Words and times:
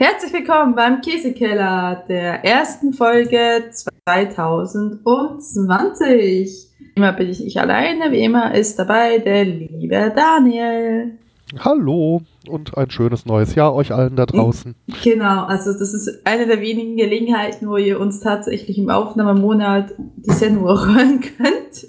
Herzlich 0.00 0.32
willkommen 0.32 0.76
beim 0.76 1.00
Käsekeller 1.00 2.04
der 2.08 2.44
ersten 2.44 2.92
Folge 2.92 3.68
2020. 3.72 6.68
Immer 6.94 7.12
bin 7.14 7.28
ich 7.28 7.40
nicht 7.40 7.58
alleine, 7.58 8.12
wie 8.12 8.22
immer 8.22 8.54
ist 8.54 8.78
dabei 8.78 9.18
der 9.18 9.44
liebe 9.44 10.12
Daniel. 10.14 11.18
Hallo 11.58 12.22
und 12.48 12.78
ein 12.78 12.90
schönes 12.90 13.26
neues 13.26 13.56
Jahr 13.56 13.74
euch 13.74 13.92
allen 13.92 14.14
da 14.14 14.26
draußen. 14.26 14.76
Genau, 15.02 15.46
also 15.46 15.72
das 15.72 15.92
ist 15.92 16.24
eine 16.24 16.46
der 16.46 16.60
wenigen 16.60 16.96
Gelegenheiten, 16.96 17.68
wo 17.68 17.76
ihr 17.76 17.98
uns 17.98 18.20
tatsächlich 18.20 18.78
im 18.78 18.90
Aufnahmemonat 18.90 19.94
die 19.98 20.30
Sendung 20.30 20.68
auch 20.68 20.86
hören 20.86 21.22
könnt. 21.22 21.88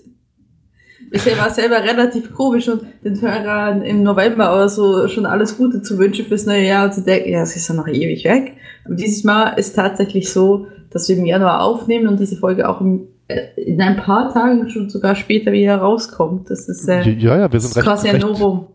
Bisher 1.10 1.38
war 1.38 1.50
selber 1.50 1.78
relativ 1.84 2.34
komisch 2.34 2.68
und 2.68 2.84
den 3.04 3.20
Hörern 3.22 3.82
im 3.82 4.04
November 4.04 4.54
oder 4.54 4.70
so 4.70 5.08
schon 5.08 5.26
alles 5.26 5.58
Gute 5.58 5.82
zu 5.82 5.98
wünschen 5.98 6.26
fürs 6.26 6.46
neue 6.46 6.66
Jahr 6.66 6.86
und 6.86 6.94
zu 6.94 7.02
denken, 7.02 7.30
ja, 7.30 7.42
es 7.42 7.56
ist 7.56 7.68
ja 7.68 7.76
noch 7.76 7.88
ewig 7.88 8.24
weg. 8.26 8.58
Aber 8.86 8.96
dieses 8.96 9.24
Mal 9.24 9.54
ist 9.54 9.76
tatsächlich 9.76 10.32
so, 10.32 10.68
dass 10.92 11.10
wir 11.10 11.18
im 11.18 11.26
Januar 11.26 11.62
aufnehmen 11.62 12.08
und 12.08 12.20
diese 12.20 12.36
Folge 12.36 12.70
auch 12.70 12.82
im, 12.82 13.08
äh, 13.28 13.48
in 13.56 13.82
ein 13.82 13.98
paar 13.98 14.32
Tagen 14.34 14.70
schon 14.70 14.90
sogar 14.90 15.16
später 15.16 15.52
wieder 15.52 15.78
rauskommt. 15.78 16.50
Das 16.50 16.70
ist 16.70 16.88
äh, 16.88 17.02
ja, 17.10 17.38
ja, 17.38 17.52
wir 17.52 17.60
sind 17.60 17.76
recht, 17.76 17.86
quasi 17.86 18.10
ein 18.10 18.16
recht, 18.16 18.28
Novum. 18.28 18.68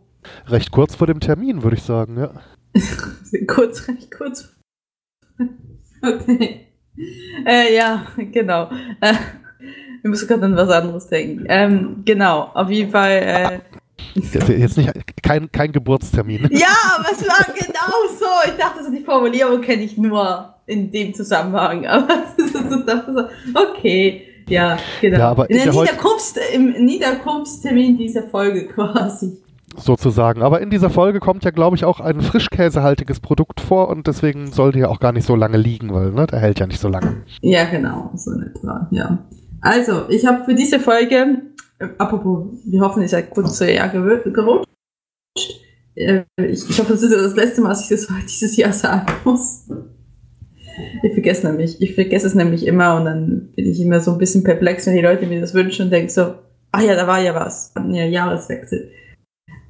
recht 0.46 0.72
kurz 0.72 0.94
vor 0.94 1.06
dem 1.06 1.20
Termin, 1.20 1.62
würde 1.62 1.76
ich 1.76 1.82
sagen, 1.82 2.18
ja. 2.18 2.32
kurz, 3.46 3.86
recht 3.88 4.10
kurz. 4.10 4.52
okay. 6.02 6.66
Äh, 7.46 7.76
ja, 7.76 8.06
genau. 8.32 8.70
Äh, 9.00 9.14
wir 10.04 10.10
müssen 10.10 10.28
gerade 10.28 10.44
an 10.44 10.54
was 10.54 10.68
anderes 10.68 11.06
denken. 11.06 11.46
Ähm, 11.48 12.02
genau, 12.04 12.50
auf 12.52 12.68
jeden 12.68 12.90
Fall. 12.90 13.10
Äh, 13.10 13.58
Jetzt 14.14 14.76
nicht 14.76 14.92
kein, 15.22 15.50
kein 15.50 15.72
Geburtstermin. 15.72 16.42
ja, 16.50 16.66
aber 16.98 17.08
es 17.10 17.26
war 17.26 17.46
genau 17.54 17.94
so. 18.18 18.50
Ich 18.50 18.58
dachte, 18.58 18.84
so 18.84 18.90
die 18.90 19.02
Formulierung 19.02 19.62
kenne 19.62 19.82
ich 19.82 19.96
nur 19.96 20.56
in 20.66 20.92
dem 20.92 21.14
Zusammenhang. 21.14 21.86
Aber 21.86 22.24
ich 22.36 22.52
dachte 22.84 23.14
so, 23.14 23.58
okay, 23.58 24.26
ja, 24.46 24.76
genau. 25.00 25.18
Ja, 25.18 25.30
aber 25.30 25.48
in 25.48 25.56
der 25.56 25.72
Niederkunfts, 25.72 26.34
Im 26.52 26.84
Niederkunftstermin 26.84 27.96
dieser 27.96 28.24
Folge 28.24 28.66
quasi. 28.74 29.38
Sozusagen. 29.74 30.42
Aber 30.42 30.60
in 30.60 30.68
dieser 30.68 30.90
Folge 30.90 31.18
kommt 31.18 31.44
ja, 31.44 31.50
glaube 31.50 31.76
ich, 31.76 31.86
auch 31.86 32.00
ein 32.00 32.20
frischkäsehaltiges 32.20 33.20
Produkt 33.20 33.60
vor 33.60 33.88
und 33.88 34.06
deswegen 34.06 34.52
sollte 34.52 34.80
ja 34.80 34.88
auch 34.88 35.00
gar 35.00 35.12
nicht 35.12 35.26
so 35.26 35.34
lange 35.34 35.56
liegen, 35.56 35.94
weil 35.94 36.10
ne, 36.10 36.26
der 36.26 36.40
hält 36.40 36.60
ja 36.60 36.66
nicht 36.66 36.80
so 36.80 36.88
lange. 36.88 37.22
Ja, 37.40 37.64
genau, 37.64 38.10
so 38.14 38.32
in 38.32 38.42
etwa, 38.42 38.86
ja. 38.90 39.18
Also, 39.64 40.10
ich 40.10 40.26
habe 40.26 40.44
für 40.44 40.54
diese 40.54 40.78
Folge, 40.78 41.40
äh, 41.78 41.88
apropos, 41.96 42.48
wir 42.66 42.82
hoffen, 42.82 43.00
ihr 43.00 43.08
seid 43.08 43.30
gut 43.30 43.50
zu 43.50 43.72
Jahr 43.72 43.88
gerutscht. 43.88 44.68
Äh, 45.94 46.24
ich, 46.36 46.68
ich 46.68 46.78
hoffe, 46.78 46.92
das 46.92 47.02
ist 47.02 47.14
das 47.14 47.34
letzte 47.34 47.62
Mal, 47.62 47.70
dass 47.70 47.82
ich 47.82 47.88
das 47.88 48.06
dieses 48.26 48.58
Jahr 48.58 48.74
sagen 48.74 49.10
muss. 49.24 49.66
Ich 51.02 51.12
vergesse 51.14 51.46
nämlich, 51.46 51.80
ich 51.80 51.94
vergesse 51.94 52.26
es 52.26 52.34
nämlich 52.34 52.66
immer 52.66 52.96
und 52.96 53.06
dann 53.06 53.52
bin 53.56 53.64
ich 53.64 53.80
immer 53.80 54.00
so 54.00 54.12
ein 54.12 54.18
bisschen 54.18 54.44
perplex, 54.44 54.86
wenn 54.86 54.96
die 54.96 55.00
Leute 55.00 55.24
mir 55.26 55.40
das 55.40 55.54
wünschen 55.54 55.86
und 55.86 55.90
denke 55.90 56.12
so, 56.12 56.34
ach 56.72 56.82
ja, 56.82 56.94
da 56.94 57.06
war 57.06 57.22
ja 57.22 57.34
was. 57.34 57.72
Ja, 57.88 58.04
Jahreswechsel. 58.04 58.90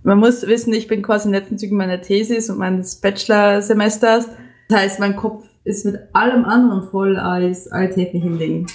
Man 0.03 0.19
muss 0.19 0.45
wissen, 0.45 0.75
ich 0.75 0.89
bin 0.89 1.03
quasi 1.03 1.29
in 1.29 1.33
den 1.33 1.41
letzten 1.41 1.59
Zügen 1.59 1.77
meiner 1.77 2.01
Thesis 2.01 2.51
und 2.51 2.59
meines 2.59 2.97
Bachelor-Semesters. 2.97 4.29
Das 4.69 4.81
heißt, 4.81 4.99
mein 4.99 5.15
Kopf 5.15 5.47
ist 5.63 5.87
mit 5.87 6.01
allem 6.15 6.45
anderen 6.47 6.91
voll 6.91 7.17
als 7.17 7.71
alltäglichen 7.71 8.39
Dingen. 8.39 8.67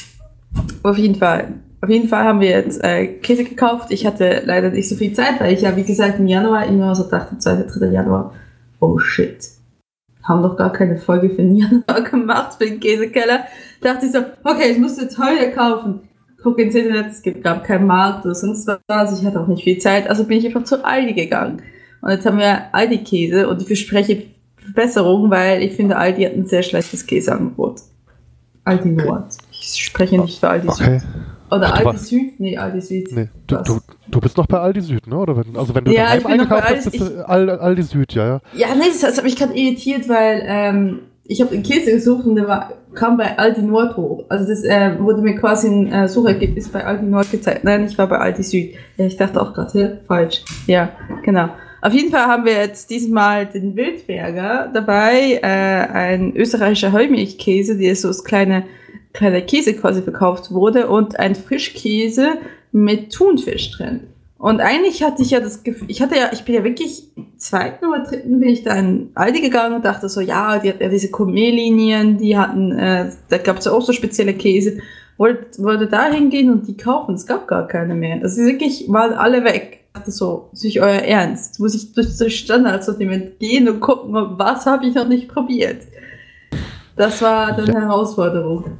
Auf 0.83 0.97
jeden 0.97 1.15
Fall. 1.15 1.53
Auf 1.81 1.89
jeden 1.89 2.09
Fall 2.09 2.25
haben 2.25 2.41
wir 2.41 2.49
jetzt 2.49 2.83
äh, 2.83 3.07
Käse 3.07 3.45
gekauft. 3.45 3.91
Ich 3.91 4.05
hatte 4.05 4.41
leider 4.45 4.69
nicht 4.69 4.89
so 4.89 4.95
viel 4.95 5.13
Zeit, 5.13 5.39
weil 5.39 5.53
ich 5.53 5.61
ja, 5.61 5.75
wie 5.75 5.83
gesagt, 5.83 6.19
im 6.19 6.27
Januar 6.27 6.65
immer 6.65 6.93
so 6.93 7.03
dachte, 7.03 7.37
2. 7.37 7.63
3. 7.63 7.85
Januar, 7.87 8.33
oh 8.79 8.99
shit. 8.99 9.47
Haben 10.23 10.43
doch 10.43 10.57
gar 10.57 10.73
keine 10.73 10.97
Folge 10.97 11.29
für 11.29 11.37
den 11.37 11.55
Januar 11.55 12.01
gemacht, 12.09 12.57
für 12.57 12.65
den 12.65 12.79
Käsekeller. 12.79 13.45
Dachte 13.81 14.07
ich 14.07 14.11
so, 14.11 14.19
okay, 14.43 14.71
ich 14.71 14.77
muss 14.77 14.99
jetzt 14.99 15.17
heute 15.17 15.51
kaufen. 15.51 16.01
Guck 16.41 16.59
ins 16.59 16.75
Internet, 16.75 17.11
es 17.11 17.21
gibt, 17.21 17.43
gab 17.43 17.63
keinen 17.65 17.87
Markt 17.87 18.25
oder 18.25 18.35
sonst 18.35 18.69
was. 18.87 19.19
Ich 19.19 19.25
hatte 19.25 19.39
auch 19.39 19.47
nicht 19.47 19.63
viel 19.63 19.77
Zeit, 19.77 20.09
also 20.09 20.25
bin 20.25 20.37
ich 20.37 20.45
einfach 20.45 20.63
zu 20.63 20.83
Aldi 20.85 21.13
gegangen. 21.13 21.61
Und 22.01 22.11
jetzt 22.11 22.25
haben 22.25 22.37
wir 22.37 22.73
Aldi-Käse 22.73 23.47
und 23.47 23.61
ich 23.61 23.67
verspreche 23.67 24.23
Verbesserung, 24.57 25.29
weil 25.29 25.63
ich 25.63 25.73
finde, 25.73 25.97
Aldi 25.97 26.23
hat 26.23 26.33
ein 26.33 26.45
sehr 26.45 26.63
schlechtes 26.63 27.05
Käseangebot. 27.05 27.81
Aldi 28.63 28.89
Nord. 28.89 29.33
Ich 29.75 29.85
spreche 29.85 30.17
nicht 30.19 30.39
für 30.39 30.49
Aldi 30.49 30.67
Okay. 30.69 30.99
Süd. 30.99 31.07
Oder 31.51 31.73
Aldi 31.75 31.97
Süd? 31.97 32.39
Nee, 32.39 32.57
Aldi 32.57 32.81
Süd. 32.81 33.07
Nee, 33.11 33.27
du, 33.47 33.55
du, 33.63 33.79
du 34.07 34.19
bist 34.21 34.37
noch 34.37 34.45
bei 34.45 34.59
Aldi 34.59 34.81
Süd, 34.81 35.07
ne? 35.07 35.17
Oder 35.17 35.35
wenn, 35.37 35.55
also 35.57 35.73
wenn 35.73 35.83
du 35.85 35.91
Ja, 35.91 36.15
ich 36.15 36.23
bin 36.23 36.37
noch 36.37 36.47
bei 36.47 36.61
eingekauft 36.63 36.75
hast, 36.75 36.87
Aldi- 36.87 36.91
bist 36.91 37.11
du 37.17 37.27
Al- 37.29 37.49
Aldi 37.49 37.81
Süd, 37.83 38.13
ja, 38.13 38.25
ja. 38.27 38.41
Ja, 38.53 38.67
nee, 38.75 38.83
das, 38.87 39.01
das 39.01 39.17
hat 39.17 39.23
mich 39.23 39.35
gerade 39.35 39.53
irritiert, 39.55 40.07
weil 40.07 40.43
ähm, 40.45 40.99
ich 41.25 41.41
habe 41.41 41.51
den 41.51 41.63
Käse 41.63 41.91
gesucht 41.91 42.25
und 42.25 42.35
der 42.35 42.47
war, 42.47 42.73
kam 42.93 43.17
bei 43.17 43.37
Aldi 43.37 43.61
Nord 43.63 43.97
hoch. 43.97 44.25
Also 44.29 44.47
das 44.47 44.63
äh, 44.63 44.91
wurde 44.99 45.21
mir 45.21 45.35
quasi 45.35 45.67
ein 45.69 45.91
äh, 45.91 46.07
Suchergebnis 46.07 46.69
bei 46.69 46.83
Aldi 46.85 47.05
Nord 47.05 47.31
gezeigt. 47.31 47.63
Nein, 47.63 47.85
ich 47.85 47.97
war 47.97 48.07
bei 48.07 48.17
Aldi 48.19 48.43
Süd. 48.43 48.75
Ja, 48.97 49.05
ich 49.05 49.17
dachte 49.17 49.41
auch 49.41 49.53
gerade, 49.53 50.01
falsch. 50.07 50.43
Ja, 50.67 50.89
genau. 51.23 51.49
Auf 51.81 51.93
jeden 51.93 52.11
Fall 52.11 52.25
haben 52.25 52.45
wir 52.45 52.53
jetzt 52.53 52.89
diesmal 52.89 53.45
den 53.47 53.75
Wildberger 53.75 54.69
dabei, 54.73 55.39
äh, 55.41 55.47
ein 55.47 56.35
österreichischer 56.35 56.91
Heumilchkäse, 56.91 57.77
der 57.77 57.95
so 57.95 58.09
als 58.09 58.23
kleine, 58.23 58.63
kleiner 59.19 59.41
Käse 59.41 59.73
quasi 59.73 60.01
verkauft 60.01 60.51
wurde 60.51 60.87
und 60.87 61.19
ein 61.19 61.35
Frischkäse 61.35 62.37
mit 62.71 63.11
Thunfisch 63.11 63.71
drin. 63.71 64.01
Und 64.37 64.61
eigentlich 64.61 65.03
hatte 65.03 65.21
ich 65.21 65.31
ja 65.31 65.41
das 65.41 65.63
Gefühl, 65.63 65.91
ich 65.91 66.01
hatte 66.01 66.15
ja, 66.15 66.29
ich 66.31 66.45
bin 66.45 66.55
ja 66.55 66.63
wirklich 66.63 67.03
zweiten 67.35 67.85
oder 67.85 68.03
dritten 68.03 68.39
bin 68.39 68.47
ich 68.47 68.63
da 68.63 68.73
in 68.75 69.09
Aldi 69.13 69.41
gegangen 69.41 69.75
und 69.75 69.83
dachte 69.83 70.07
so, 70.07 70.21
ja, 70.21 70.57
die 70.59 70.69
hatten 70.69 70.81
ja 70.81 70.87
diese 70.87 71.11
Gourmet-Linien, 71.11 72.17
die 72.17 72.37
hatten, 72.37 72.71
äh, 72.71 73.11
da 73.27 73.37
gab 73.37 73.57
es 73.57 73.65
ja 73.65 73.73
auch 73.73 73.81
so 73.81 73.91
spezielle 73.91 74.33
Käse. 74.33 74.79
Wollte, 75.17 75.61
wollte 75.61 75.87
da 75.87 76.09
hingehen 76.09 76.49
und 76.49 76.65
die 76.69 76.77
kaufen, 76.77 77.15
es 77.15 77.27
gab 77.27 77.49
gar 77.49 77.67
keine 77.67 77.95
mehr. 77.95 78.21
Also 78.23 78.41
wirklich 78.43 78.85
waren 78.87 79.11
alle 79.11 79.43
weg. 79.43 79.81
Ich 79.87 79.93
dachte 79.93 80.11
so, 80.11 80.49
ist 80.53 80.63
nicht 80.63 80.81
euer 80.81 81.01
Ernst? 81.01 81.59
Muss 81.59 81.75
ich 81.75 81.91
durch 81.91 82.07
das 82.07 82.31
Standardsortiment 82.31 83.39
gehen 83.39 83.67
und 83.67 83.81
gucken, 83.81 84.13
was 84.13 84.65
habe 84.65 84.85
ich 84.85 84.95
noch 84.95 85.09
nicht 85.09 85.27
probiert. 85.27 85.81
Das 86.95 87.21
war 87.21 87.51
dann 87.57 87.69
eine 87.69 87.81
Herausforderung. 87.81 88.77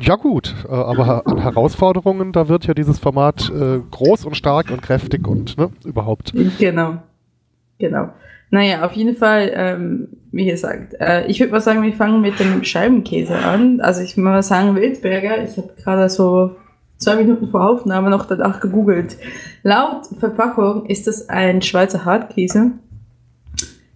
Ja 0.00 0.16
gut, 0.16 0.54
äh, 0.68 0.72
aber 0.72 1.26
an 1.26 1.38
Herausforderungen, 1.38 2.32
da 2.32 2.48
wird 2.48 2.66
ja 2.66 2.74
dieses 2.74 2.98
Format 2.98 3.50
äh, 3.50 3.80
groß 3.90 4.24
und 4.24 4.36
stark 4.36 4.70
und 4.70 4.82
kräftig 4.82 5.26
und 5.26 5.56
ne, 5.58 5.70
überhaupt. 5.84 6.32
Genau. 6.58 6.98
Genau. 7.78 8.08
Naja, 8.50 8.84
auf 8.84 8.92
jeden 8.92 9.16
Fall, 9.16 9.50
ähm, 9.54 10.08
wie 10.32 10.46
gesagt, 10.46 10.94
äh, 11.00 11.26
ich 11.26 11.40
würde 11.40 11.52
mal 11.52 11.60
sagen, 11.60 11.82
wir 11.82 11.92
fangen 11.92 12.20
mit 12.20 12.38
dem 12.38 12.62
Scheibenkäse 12.62 13.36
an. 13.36 13.80
Also 13.80 14.02
ich 14.02 14.16
würde 14.16 14.30
mal 14.30 14.42
sagen 14.42 14.76
Wildberger. 14.76 15.42
Ich 15.42 15.56
habe 15.56 15.70
gerade 15.82 16.08
so 16.08 16.56
zwei 16.96 17.16
Minuten 17.16 17.48
vor 17.48 17.68
Aufnahme 17.68 18.08
noch 18.08 18.26
danach 18.26 18.60
gegoogelt. 18.60 19.18
Laut 19.62 20.06
Verpackung 20.18 20.86
ist 20.86 21.06
das 21.06 21.28
ein 21.28 21.60
Schweizer 21.60 22.04
Hartkäse. 22.04 22.72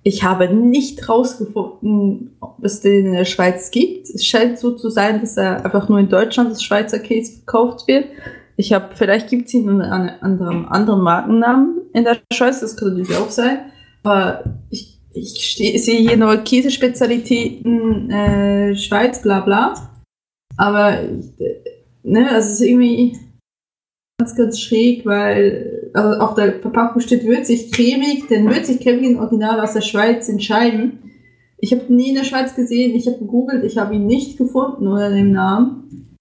Ich 0.03 0.25
habe 0.25 0.49
nicht 0.55 1.09
rausgefunden, 1.09 2.37
ob 2.41 2.65
es 2.65 2.81
den 2.81 3.07
in 3.07 3.13
der 3.13 3.27
Schweiz 3.27 3.71
gibt. 3.71 4.09
Es 4.09 4.25
scheint 4.25 4.59
so 4.59 4.75
zu 4.75 4.89
sein, 4.89 5.21
dass 5.21 5.37
er 5.37 5.65
einfach 5.65 5.89
nur 5.89 5.99
in 5.99 6.09
Deutschland 6.09 6.49
als 6.49 6.63
Schweizer 6.63 6.99
Käse 6.99 7.39
verkauft 7.39 7.87
wird. 7.87 8.07
Ich 8.57 8.73
habe, 8.73 8.95
vielleicht 8.95 9.29
gibt 9.29 9.49
es 9.49 9.55
ihn 9.55 9.69
unter 9.69 9.91
einem 9.93 10.67
anderen, 10.69 11.01
Markennamen 11.03 11.83
in 11.93 12.05
der 12.05 12.19
Schweiz, 12.33 12.61
das 12.61 12.77
könnte 12.77 12.99
natürlich 12.99 13.17
auch 13.17 13.31
sein. 13.31 13.73
Aber 14.03 14.45
ich, 14.71 14.99
ich 15.13 15.85
sehe 15.85 16.01
hier 16.01 16.17
nur 16.17 16.37
Käsespezialitäten, 16.39 18.11
äh, 18.11 18.77
Schweiz, 18.77 19.21
bla 19.21 19.41
bla. 19.41 19.75
Aber, 20.57 20.99
äh, 20.99 21.19
ne, 22.03 22.31
also 22.31 22.49
es 22.49 22.55
ist 22.55 22.67
irgendwie 22.67 23.19
ganz, 24.19 24.37
ganz 24.37 24.61
schräg, 24.61 25.05
weil 25.07 25.80
also 25.95 26.21
auf 26.21 26.35
der 26.35 26.61
Verpackung 26.61 27.01
steht 27.01 27.25
würzig 27.25 27.73
cremig, 27.73 28.29
den 28.29 28.49
würzig 28.49 28.81
cremigen 28.81 29.19
Original 29.19 29.61
aus 29.61 29.75
der 29.75 29.81
Schweiz 29.81 30.29
in 30.29 30.41
Scheiben. 30.41 30.99
Ich 31.59 31.73
habe 31.73 31.93
nie 31.93 32.11
in 32.11 32.15
der 32.15 32.25
Schweiz 32.25 32.55
gesehen, 32.55 32.95
ich 32.95 33.07
habe 33.07 33.19
gegoogelt, 33.19 33.65
ich 33.65 33.77
habe 33.77 33.95
ihn 33.95 34.07
nicht 34.07 34.39
gefunden 34.39 34.87
unter 34.87 35.11
dem 35.11 35.33
Namen. 35.33 36.17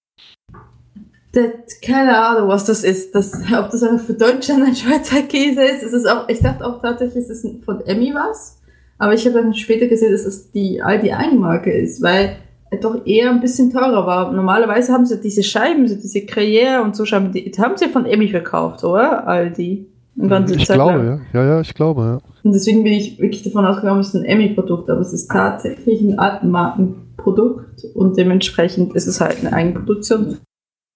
Das, 1.32 1.80
keine 1.84 2.18
Ahnung, 2.18 2.48
was 2.48 2.64
das 2.64 2.82
ist. 2.82 3.14
Das, 3.14 3.34
ob 3.34 3.70
das 3.70 3.82
einfach 3.82 4.04
für 4.04 4.14
Deutschland 4.14 4.64
ein 4.64 4.74
Schweizer 4.74 5.22
Käse 5.22 5.64
ist. 5.64 5.82
Ist 5.82 6.06
auch, 6.06 6.28
ich 6.28 6.40
dachte 6.40 6.66
auch 6.66 6.82
tatsächlich, 6.82 7.24
es 7.24 7.44
ist 7.44 7.64
von 7.64 7.80
Emmy 7.82 8.12
was. 8.14 8.60
Aber 8.98 9.14
ich 9.14 9.24
habe 9.24 9.40
dann 9.40 9.54
später 9.54 9.86
gesehen, 9.86 10.12
dass 10.12 10.26
es 10.26 10.50
die 10.50 10.82
Aldi 10.82 11.12
Eigenmarke 11.12 11.72
ist, 11.72 12.02
weil 12.02 12.36
doch 12.78 13.04
eher 13.04 13.30
ein 13.30 13.40
bisschen 13.40 13.72
teurer 13.72 14.06
war. 14.06 14.32
Normalerweise 14.32 14.92
haben 14.92 15.06
sie 15.06 15.20
diese 15.20 15.42
Scheiben, 15.42 15.88
so 15.88 15.96
diese 15.96 16.20
Gruyère 16.20 16.82
und 16.82 16.94
so 16.94 17.04
Scheiben, 17.04 17.32
die, 17.32 17.50
die 17.50 17.60
haben 17.60 17.76
sie 17.76 17.88
von 17.88 18.06
Emmy 18.06 18.28
verkauft, 18.28 18.84
oder? 18.84 19.26
Aldi. 19.26 19.86
Ganze 20.28 20.54
Ich 20.56 20.66
Zeit 20.66 20.76
glaube, 20.76 20.98
lang. 20.98 21.20
ja. 21.32 21.40
Ja, 21.40 21.48
ja, 21.54 21.60
ich 21.60 21.74
glaube, 21.74 22.02
ja. 22.02 22.18
Und 22.42 22.52
deswegen 22.52 22.84
bin 22.84 22.92
ich 22.92 23.18
wirklich 23.18 23.42
davon 23.42 23.64
ausgegangen, 23.64 24.00
es 24.00 24.08
ist 24.08 24.16
ein 24.16 24.24
Emmy-Produkt, 24.24 24.90
aber 24.90 25.00
es 25.00 25.12
ist 25.12 25.30
tatsächlich 25.30 26.00
ein 26.00 26.18
Altenmarkenprodukt 26.18 27.84
und 27.94 28.16
dementsprechend 28.16 28.94
ist 28.94 29.06
es 29.06 29.20
halt 29.20 29.38
eine 29.40 29.52
Eigenproduktion 29.52 30.36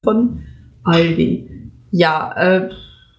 von 0.04 0.40
Aldi. 0.84 1.70
Ja, 1.90 2.34
äh, 2.36 2.70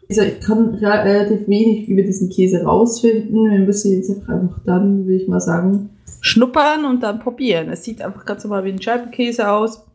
Also 0.10 0.22
ich 0.22 0.40
kann 0.40 0.76
relativ 0.76 1.48
wenig 1.48 1.88
über 1.90 2.04
diesen 2.04 2.30
Käse 2.30 2.64
rausfinden. 2.64 3.50
Wir 3.50 3.60
müssen 3.60 3.92
jetzt 3.94 4.12
einfach 4.12 4.60
dann, 4.66 5.06
würde 5.06 5.22
ich 5.22 5.28
mal 5.28 5.40
sagen, 5.40 5.90
schnuppern 6.22 6.86
und 6.86 7.02
dann 7.04 7.20
probieren. 7.20 7.70
Es 7.70 7.84
sieht 7.84 8.02
einfach 8.02 8.26
ganz 8.26 8.44
normal 8.44 8.66
wie 8.66 8.72
ein 8.72 8.82
Scheibenkäse 8.82 9.50
aus. 9.50 9.86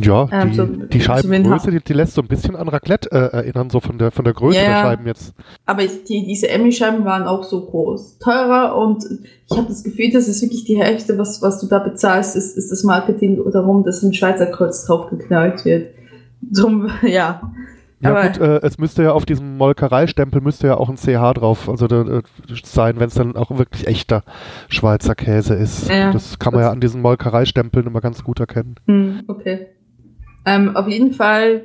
Ja, 0.00 0.28
ähm, 0.32 0.50
die, 0.50 0.56
so, 0.56 0.66
die 0.66 1.00
Scheibengröße, 1.00 1.70
die, 1.70 1.80
die, 1.80 1.92
lässt 1.92 2.14
so 2.14 2.22
ein 2.22 2.26
bisschen 2.26 2.56
an 2.56 2.68
Raclette 2.68 3.10
äh, 3.12 3.36
erinnern, 3.36 3.70
so 3.70 3.78
von 3.80 3.98
der, 3.98 4.10
von 4.10 4.24
der 4.24 4.34
Größe 4.34 4.58
yeah. 4.58 4.66
der 4.66 4.82
Scheiben 4.82 5.06
jetzt. 5.06 5.32
Aber 5.64 5.82
ich, 5.82 6.02
die, 6.04 6.26
diese 6.26 6.48
Emmy-Scheiben 6.48 7.04
waren 7.04 7.22
auch 7.22 7.44
so 7.44 7.66
groß. 7.66 8.18
Teurer 8.18 8.76
und 8.76 9.04
ich 9.48 9.56
habe 9.56 9.68
das 9.68 9.84
Gefühl, 9.84 10.10
das 10.10 10.26
ist 10.26 10.42
wirklich 10.42 10.64
die 10.64 10.76
Hälfte, 10.76 11.18
was, 11.18 11.40
was 11.40 11.60
du 11.60 11.68
da 11.68 11.78
bezahlst, 11.78 12.34
ist, 12.34 12.56
ist 12.56 12.72
das 12.72 12.82
Marketing 12.82 13.40
darum, 13.52 13.84
dass 13.84 14.02
ein 14.02 14.12
Schweizer 14.12 14.46
Kreuz 14.46 14.84
draufgeknallt 14.86 15.64
wird. 15.64 15.94
Drum, 16.42 16.90
ja. 17.02 17.52
Ja 18.00 18.10
Aber 18.10 18.28
gut, 18.28 18.38
äh, 18.40 18.60
es 18.62 18.76
müsste 18.76 19.02
ja 19.02 19.12
auf 19.12 19.24
diesem 19.24 19.56
Molkereistempel 19.56 20.42
müsste 20.42 20.66
ja 20.66 20.76
auch 20.76 20.90
ein 20.90 20.96
CH 20.96 21.34
drauf 21.34 21.68
also 21.68 21.86
äh, 21.86 22.22
sein, 22.62 23.00
wenn 23.00 23.08
es 23.08 23.14
dann 23.14 23.36
auch 23.36 23.56
wirklich 23.56 23.86
echter 23.86 24.22
Schweizer 24.68 25.14
Käse 25.14 25.54
ist. 25.54 25.88
Ja, 25.88 26.12
das 26.12 26.38
kann 26.38 26.52
man 26.52 26.62
ja 26.62 26.70
an 26.70 26.80
diesen 26.80 27.00
Molkereistempeln 27.00 27.86
immer 27.86 28.02
ganz 28.02 28.22
gut 28.22 28.38
erkennen. 28.38 28.74
Hm, 28.86 29.22
okay. 29.28 29.68
Ähm, 30.44 30.76
auf 30.76 30.88
jeden 30.88 31.14
Fall, 31.14 31.62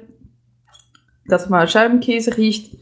dass 1.28 1.50
mal 1.50 1.68
Scheibenkäse 1.68 2.38
riecht, 2.38 2.78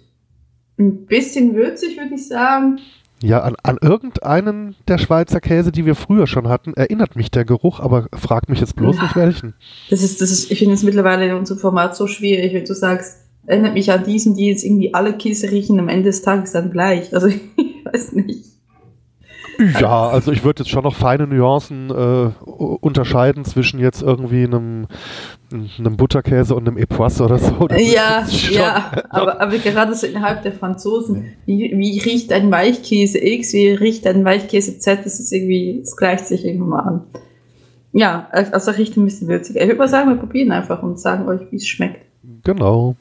ein 0.77 1.07
bisschen 1.07 1.55
würzig, 1.55 1.97
würde 1.97 2.15
ich 2.15 2.27
sagen. 2.27 2.79
Ja, 3.21 3.41
an, 3.41 3.55
an 3.63 3.77
irgendeinen 3.81 4.75
der 4.87 4.97
Schweizer 4.97 5.41
Käse, 5.41 5.71
die 5.71 5.85
wir 5.85 5.95
früher 5.95 6.25
schon 6.25 6.47
hatten, 6.47 6.73
erinnert 6.75 7.15
mich 7.15 7.31
der 7.31 7.43
Geruch, 7.43 7.79
aber 7.79 8.07
frag 8.13 8.47
mich 8.47 8.61
jetzt 8.61 8.75
bloß 8.75 8.95
ja. 8.95 9.03
nicht 9.03 9.15
welchen. 9.15 9.55
Das 9.89 10.03
ist, 10.03 10.21
das 10.21 10.31
ist, 10.31 10.51
ich 10.51 10.59
finde 10.59 10.75
es 10.75 10.83
mittlerweile 10.83 11.27
in 11.27 11.33
unserem 11.33 11.59
Format 11.59 11.97
so 11.97 12.07
schwierig, 12.07 12.53
wenn 12.53 12.63
du 12.63 12.73
sagst, 12.73 13.28
erinnert 13.45 13.73
mich 13.73 13.91
an 13.91 14.03
diesen, 14.03 14.35
die 14.35 14.47
jetzt 14.47 14.63
irgendwie 14.63 14.93
alle 14.93 15.13
Käse 15.13 15.51
riechen, 15.51 15.79
am 15.79 15.89
Ende 15.89 16.05
des 16.05 16.21
Tages 16.21 16.51
dann 16.51 16.71
gleich. 16.71 17.13
Also 17.13 17.27
ich 17.27 17.85
weiß 17.85 18.13
nicht. 18.13 18.45
Ja, 19.81 20.07
also 20.07 20.31
ich 20.31 20.43
würde 20.45 20.63
jetzt 20.63 20.69
schon 20.69 20.83
noch 20.83 20.95
feine 20.95 21.27
Nuancen 21.27 21.89
äh, 21.89 22.31
unterscheiden 22.45 23.43
zwischen 23.43 23.79
jetzt 23.79 24.01
irgendwie 24.01 24.45
einem, 24.45 24.87
einem 25.51 25.97
Butterkäse 25.97 26.55
und 26.55 26.65
einem 26.65 26.77
Epoisse 26.77 27.25
oder 27.25 27.39
so. 27.39 27.67
Das 27.67 27.81
ja, 27.81 28.25
ja, 28.51 28.91
aber, 29.09 29.41
aber 29.41 29.57
gerade 29.57 29.93
so 29.95 30.07
innerhalb 30.07 30.43
der 30.43 30.53
Franzosen, 30.53 31.33
wie, 31.45 31.73
wie 31.75 31.99
riecht 31.99 32.31
ein 32.31 32.51
Weichkäse 32.51 33.19
X, 33.21 33.51
wie 33.51 33.71
riecht 33.71 34.07
ein 34.07 34.23
Weichkäse 34.23 34.79
Z, 34.79 34.99
das 35.03 35.19
ist 35.19 35.33
irgendwie, 35.33 35.79
das 35.81 35.97
gleicht 35.97 36.27
sich 36.27 36.45
irgendwann 36.45 36.69
mal 36.69 36.79
an. 36.79 37.01
Ja, 37.91 38.29
also 38.31 38.71
riecht 38.71 38.95
ein 38.95 39.03
bisschen 39.03 39.27
würziger. 39.27 39.61
Ich 39.61 39.67
würde 39.67 39.79
mal 39.79 39.89
sagen, 39.89 40.09
wir 40.09 40.17
probieren 40.17 40.51
einfach 40.51 40.83
und 40.83 40.99
sagen 40.99 41.27
euch, 41.27 41.41
wie 41.51 41.57
es 41.57 41.67
schmeckt. 41.67 42.05
Genau. 42.43 42.95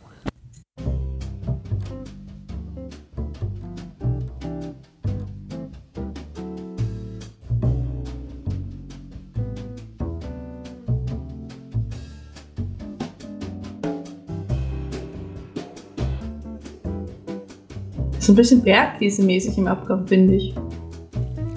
So 18.29 18.35
ein 18.35 18.37
bisschen 18.37 18.63
Bergkäse-mäßig 18.63 19.57
im 19.57 19.69
Abgang, 19.69 20.07
finde 20.07 20.35
ich. 20.35 20.55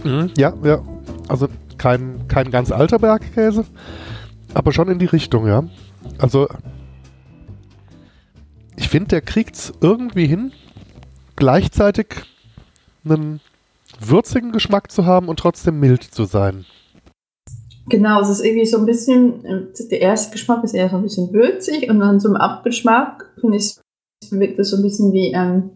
Mhm, 0.06 0.32
ja, 0.38 0.54
ja. 0.64 0.82
Also 1.28 1.50
kein, 1.78 2.26
kein 2.30 2.50
ganz 2.50 2.72
alter 2.72 2.98
Bergkäse, 2.98 3.66
aber 4.54 4.72
schon 4.72 4.88
in 4.88 4.98
die 4.98 5.06
Richtung, 5.06 5.48
ja. 5.48 5.66
Also 6.18 6.48
ich 8.78 8.88
finde, 8.88 9.10
der 9.10 9.22
kriegt 9.22 9.58
es 9.58 9.74
irgendwie 9.82 10.28
hin, 10.28 10.54
gleichzeitig 11.36 12.08
einen 13.04 13.42
würzigen 14.00 14.54
Geschmack 14.54 14.94
zu 14.94 15.06
haben 15.06 15.28
und 15.28 15.40
trotzdem 15.40 15.78
mild 15.78 16.06
zu 16.06 16.24
sein. 16.24 16.64
Genau, 17.90 18.22
es 18.22 18.30
ist 18.30 18.46
irgendwie 18.46 18.66
so 18.66 18.78
ein 18.78 18.86
bisschen, 18.86 19.44
äh, 19.44 19.88
der 19.90 20.00
erste 20.00 20.32
Geschmack 20.32 20.64
ist 20.64 20.74
eher 20.74 20.90
so 20.90 20.96
ein 20.96 21.04
bisschen 21.04 21.34
würzig 21.34 21.90
und 21.90 22.00
dann 22.00 22.22
so 22.22 22.30
im 22.30 22.38
Abgeschmack, 22.38 23.30
finde 23.42 23.58
ich, 23.58 23.76
wirkt 24.30 24.58
das 24.58 24.70
so 24.70 24.78
ein 24.78 24.84
bisschen 24.84 25.12
wie 25.12 25.34
ähm, 25.34 25.72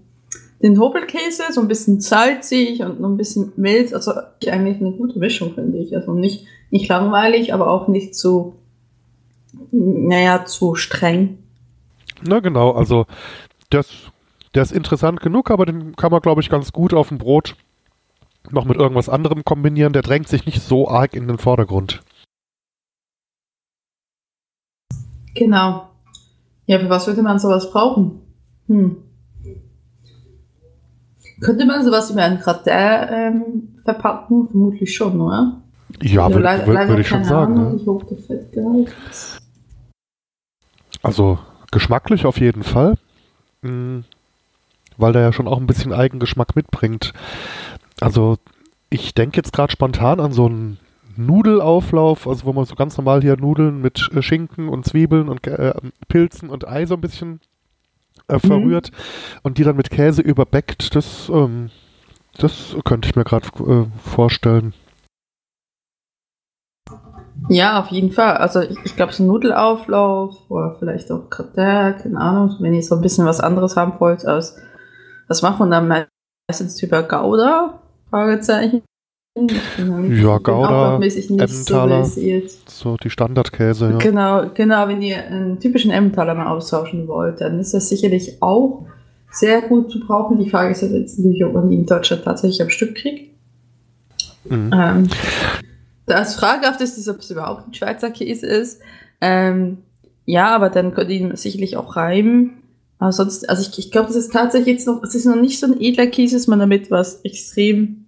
den 0.62 0.80
Hobelkäse, 0.80 1.44
so 1.52 1.62
ein 1.62 1.68
bisschen 1.68 2.00
salzig 2.00 2.82
und 2.82 3.04
ein 3.04 3.18
bisschen 3.18 3.54
mild. 3.56 3.94
Also 3.94 4.14
eigentlich 4.48 4.80
eine 4.80 4.92
gute 4.92 5.20
Mischung, 5.20 5.54
finde 5.54 5.78
ich. 5.78 5.96
Also 5.96 6.14
nicht, 6.14 6.46
nicht 6.72 6.88
langweilig, 6.88 7.54
aber 7.54 7.70
auch 7.70 7.88
nicht 7.88 8.16
zu, 8.16 8.56
naja, 9.72 10.46
zu 10.46 10.76
streng. 10.76 11.40
Na 12.22 12.40
genau, 12.40 12.72
also 12.72 13.06
das, 13.70 13.88
der 14.54 14.64
ist 14.64 14.72
interessant 14.72 15.20
genug, 15.20 15.52
aber 15.52 15.66
den 15.66 15.96
kann 15.96 16.12
man, 16.12 16.22
glaube 16.22 16.42
ich, 16.42 16.50
ganz 16.50 16.72
gut 16.72 16.94
auf 16.94 17.10
dem 17.10 17.18
Brot 17.18 17.56
noch 18.52 18.66
mit 18.66 18.78
irgendwas 18.78 19.10
anderem 19.10 19.44
kombinieren. 19.44 19.94
Der 19.94 20.02
drängt 20.02 20.28
sich 20.28 20.46
nicht 20.46 20.62
so 20.62 20.88
arg 20.88 21.14
in 21.14 21.28
den 21.28 21.38
Vordergrund. 21.38 22.02
Genau. 25.34 25.90
Ja, 26.66 26.80
für 26.80 26.90
was 26.90 27.08
würde 27.08 27.22
man 27.22 27.40
sowas 27.40 27.72
brauchen? 27.72 28.22
Hm. 28.68 28.98
Könnte 31.42 31.66
man 31.66 31.84
sowas 31.84 32.10
über 32.12 32.24
einen 32.24 32.40
Gratin 32.40 32.74
ähm, 32.74 33.44
verpacken? 33.84 34.48
Vermutlich 34.50 34.96
schon, 34.96 35.20
oder? 35.20 35.62
Ja, 36.02 36.30
würde 36.32 36.66
würd, 36.66 36.88
würd 36.90 37.00
ich 37.00 37.08
schon 37.08 37.24
sagen. 37.24 37.58
Ahnung, 37.58 37.80
ja. 37.80 37.86
hoch 37.86 38.04
der 38.04 38.18
Fettgehalt 38.18 38.94
Also 41.02 41.40
geschmacklich 41.72 42.26
auf 42.26 42.40
jeden 42.40 42.64
Fall. 42.64 42.96
Mhm. 43.62 44.06
Weil 44.98 45.14
der 45.14 45.24
ja 45.24 45.34
schon 45.34 45.48
auch 45.48 45.58
ein 45.58 45.68
bisschen 45.68 45.94
Eigengeschmack 45.94 46.56
mitbringt. 46.56 47.14
Also 48.00 48.38
ich 48.90 49.14
denke 49.14 49.38
jetzt 49.38 49.52
gerade 49.52 49.72
spontan 49.72 50.20
an 50.20 50.32
so 50.32 50.46
einen 50.46 50.80
Nudelauflauf, 51.18 52.28
also 52.28 52.46
wo 52.46 52.54
man 52.54 52.66
so 52.66 52.76
ganz 52.76 52.98
normal 52.98 53.22
hier 53.22 53.38
Nudeln 53.38 53.82
mit 53.82 54.10
äh, 54.14 54.22
Schinken 54.22 54.70
und 54.70 54.86
Zwiebeln 54.86 55.30
und 55.30 55.46
äh, 55.48 55.74
Pilzen 56.08 56.50
und 56.50 56.68
Ei 56.68 56.86
so 56.86 56.96
ein 56.96 57.02
bisschen 57.02 57.40
äh, 58.28 58.40
verrührt 58.40 58.92
mhm. 58.92 59.40
und 59.44 59.58
die 59.58 59.64
dann 59.64 59.76
mit 59.76 59.90
Käse 59.90 60.22
überbäckt. 60.22 60.96
Das, 60.96 61.30
ähm, 61.30 61.70
das 62.38 62.76
könnte 62.84 63.10
ich 63.10 63.16
mir 63.16 63.24
gerade 63.24 63.48
äh, 63.60 63.86
vorstellen. 64.08 64.74
Ja, 67.50 67.80
auf 67.80 67.88
jeden 67.88 68.12
Fall. 68.12 68.38
Also 68.38 68.62
ich, 68.62 68.78
ich 68.86 68.96
glaube, 68.96 69.14
so 69.14 69.24
ein 69.24 69.28
Nudelauflauf 69.28 70.50
oder 70.50 70.76
vielleicht 70.80 71.12
auch 71.12 71.30
Gratin, 71.30 72.02
keine 72.02 72.20
Ahnung, 72.20 72.56
wenn 72.60 72.74
ihr 72.74 72.82
so 72.82 72.96
ein 72.96 73.02
bisschen 73.02 73.26
was 73.26 73.40
anderes 73.40 73.76
haben 73.76 74.00
wollt 74.00 74.26
als 74.26 74.58
was 75.28 75.42
macht 75.42 75.60
man 75.60 75.72
dann 75.72 76.08
meistens 76.48 76.82
über 76.84 77.04
Gouda? 77.04 77.82
Fragezeichen. 78.10 78.84
Ja, 79.38 80.38
Gouda, 80.38 80.96
Emmentaler, 80.96 82.06
so, 82.06 82.22
so, 82.68 82.98
die 82.98 83.10
Standardkäse, 83.10 83.92
ja. 83.92 83.98
Genau, 83.98 84.50
genau, 84.54 84.88
wenn 84.88 85.02
ihr 85.02 85.26
einen 85.26 85.60
typischen 85.60 85.92
Emmentaler 85.92 86.36
mal 86.36 86.48
austauschen 86.48 87.06
wollt, 87.10 87.42
dann 87.42 87.60
ist 87.60 87.74
das 87.74 87.90
sicherlich 87.90 88.42
auch 88.42 88.86
sehr 89.30 89.62
gut 89.62 89.92
zu 89.92 90.00
brauchen. 90.00 90.40
Die 90.40 90.50
Frage 90.50 90.72
ist 90.72 90.82
jetzt 90.82 91.20
natürlich, 91.20 91.44
ob 91.44 91.54
man 91.54 91.70
ihn 91.70 91.82
in 91.82 91.86
Deutschland 91.86 92.24
tatsächlich 92.24 92.62
am 92.62 92.70
Stück 92.70 92.96
kriegt. 92.96 93.36
Mhm. 94.46 94.72
Ähm, 94.74 95.08
das 96.06 96.36
fragehaft 96.36 96.80
ist, 96.80 97.10
ob 97.10 97.20
es 97.20 97.30
überhaupt 97.30 97.68
ein 97.68 97.74
Schweizer 97.74 98.12
Käse 98.12 98.48
ist. 98.48 98.80
Ähm, 99.20 99.80
ja, 100.24 100.56
aber 100.56 100.70
dann 100.70 100.94
könnt 100.94 101.10
ihr 101.10 101.18
ihn 101.18 101.36
sicherlich 101.36 101.76
auch 101.76 101.98
reiben. 101.98 102.62
Aber 103.00 103.12
sonst, 103.12 103.50
also 103.50 103.70
ich, 103.70 103.78
ich 103.78 103.92
glaube, 103.92 104.08
das 104.08 104.16
ist 104.16 104.32
tatsächlich 104.32 104.78
jetzt 104.78 104.88
noch, 104.88 105.04
es 105.04 105.14
ist 105.14 105.26
noch 105.26 105.36
nicht 105.36 105.60
so 105.60 105.66
ein 105.66 105.82
edler 105.82 106.08
Käse, 106.08 106.38
dass 106.38 106.48
man 106.48 106.60
damit 106.60 106.90
was 106.90 107.20
extrem 107.22 108.05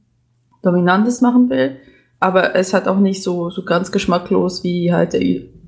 Dominantes 0.62 1.22
machen 1.22 1.50
will. 1.50 1.78
Aber 2.20 2.56
es 2.56 2.74
hat 2.74 2.88
auch 2.88 3.00
nicht 3.00 3.24
so, 3.24 3.50
so 3.50 3.64
ganz 3.64 3.92
geschmacklos 3.92 4.64
wie 4.64 4.92
halt 4.92 5.14
der 5.14 5.22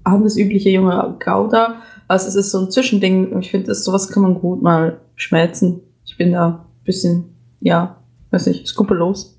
handelsübliche 0.06 0.70
junge 0.70 1.18
Gouda. 1.24 1.76
Also 2.08 2.28
es 2.28 2.36
ist 2.36 2.52
so 2.52 2.60
ein 2.60 2.72
Zwischending. 2.72 3.40
Ich 3.40 3.52
finde, 3.52 3.74
sowas 3.76 4.10
kann 4.10 4.24
man 4.24 4.36
gut 4.36 4.62
mal 4.62 5.00
schmelzen. 5.16 5.82
Ich 6.06 6.18
bin 6.18 6.32
da 6.32 6.48
ein 6.48 6.84
bisschen, 6.84 7.36
ja, 7.60 7.98
weiß 8.32 8.48
nicht, 8.48 8.68
skrupellos. 8.68 9.38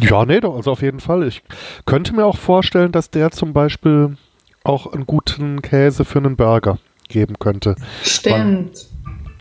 Ja, 0.00 0.24
nee, 0.24 0.40
doch, 0.40 0.56
also 0.56 0.72
auf 0.72 0.82
jeden 0.82 1.00
Fall. 1.00 1.26
Ich 1.28 1.42
könnte 1.84 2.14
mir 2.14 2.24
auch 2.24 2.38
vorstellen, 2.38 2.92
dass 2.92 3.10
der 3.10 3.30
zum 3.30 3.52
Beispiel 3.52 4.16
auch 4.64 4.92
einen 4.92 5.06
guten 5.06 5.62
Käse 5.62 6.04
für 6.04 6.18
einen 6.18 6.36
Burger 6.36 6.78
geben 7.08 7.38
könnte. 7.38 7.76
Stimmt. 8.02 8.86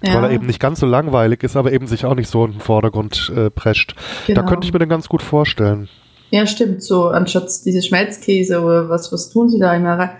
Ja. 0.03 0.15
Weil 0.15 0.25
er 0.25 0.31
eben 0.31 0.45
nicht 0.45 0.59
ganz 0.59 0.79
so 0.79 0.85
langweilig 0.85 1.43
ist, 1.43 1.55
aber 1.55 1.71
eben 1.71 1.87
sich 1.87 2.05
auch 2.05 2.15
nicht 2.15 2.29
so 2.29 2.45
in 2.45 2.53
den 2.53 2.61
Vordergrund 2.61 3.31
äh, 3.35 3.49
prescht. 3.49 3.95
Genau. 4.27 4.41
Da 4.41 4.47
könnte 4.47 4.67
ich 4.67 4.73
mir 4.73 4.79
den 4.79 4.89
ganz 4.89 5.07
gut 5.07 5.21
vorstellen. 5.21 5.87
Ja, 6.31 6.45
stimmt. 6.45 6.83
So, 6.83 7.07
anstatt 7.07 7.49
diese 7.65 7.81
Schmelzkäse 7.81 8.61
oder 8.61 8.89
was, 8.89 9.11
was 9.11 9.29
tun 9.29 9.49
sie 9.49 9.59
da 9.59 9.73
immer? 9.73 10.11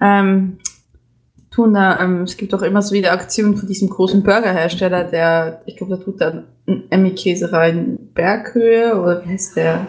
Ähm, 0.00 0.58
tun 1.50 1.74
da, 1.74 2.00
ähm, 2.00 2.22
es 2.22 2.36
gibt 2.36 2.54
auch 2.54 2.62
immer 2.62 2.82
so 2.82 2.94
wieder 2.94 3.12
Aktionen 3.12 3.56
von 3.56 3.68
diesem 3.68 3.88
großen 3.88 4.22
Burgerhersteller, 4.22 5.04
der, 5.04 5.62
ich 5.66 5.76
glaube, 5.76 5.96
da 5.96 6.02
tut 6.02 6.20
dann 6.20 6.44
Emmy-Käse 6.90 7.52
rein, 7.52 7.98
Berghöhe 8.14 9.00
oder 9.00 9.24
wie 9.24 9.30
heißt 9.30 9.56
der? 9.56 9.86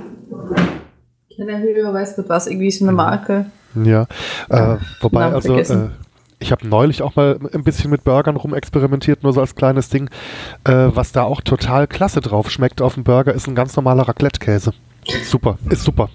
Kellerhöhe, 1.36 1.94
weißt 1.94 2.18
du 2.18 2.30
was, 2.30 2.48
irgendwie 2.48 2.72
so 2.72 2.86
eine 2.86 2.94
Marke. 2.94 3.48
Ja, 3.84 4.08
äh, 4.50 4.78
wobei, 5.02 5.26
also, 5.26 5.58
äh, 5.58 5.90
ich 6.46 6.52
habe 6.52 6.68
neulich 6.68 7.02
auch 7.02 7.16
mal 7.16 7.40
ein 7.54 7.64
bisschen 7.64 7.90
mit 7.90 8.04
Burgern 8.04 8.36
rumexperimentiert, 8.36 9.24
nur 9.24 9.34
so 9.34 9.42
als 9.42 9.56
kleines 9.56 9.90
Ding. 9.90 10.12
Äh, 10.64 10.90
was 10.94 11.12
da 11.12 11.24
auch 11.24 11.42
total 11.42 11.88
klasse 11.88 12.22
drauf 12.22 12.52
schmeckt 12.52 12.82
auf 12.82 12.94
dem 12.94 13.04
Burger, 13.04 13.34
ist 13.34 13.48
ein 13.48 13.56
ganz 13.56 13.76
normaler 13.76 14.08
Raclette-Käse. 14.08 14.74
Super, 15.24 15.58
ist 15.72 15.84
super. 15.84 16.10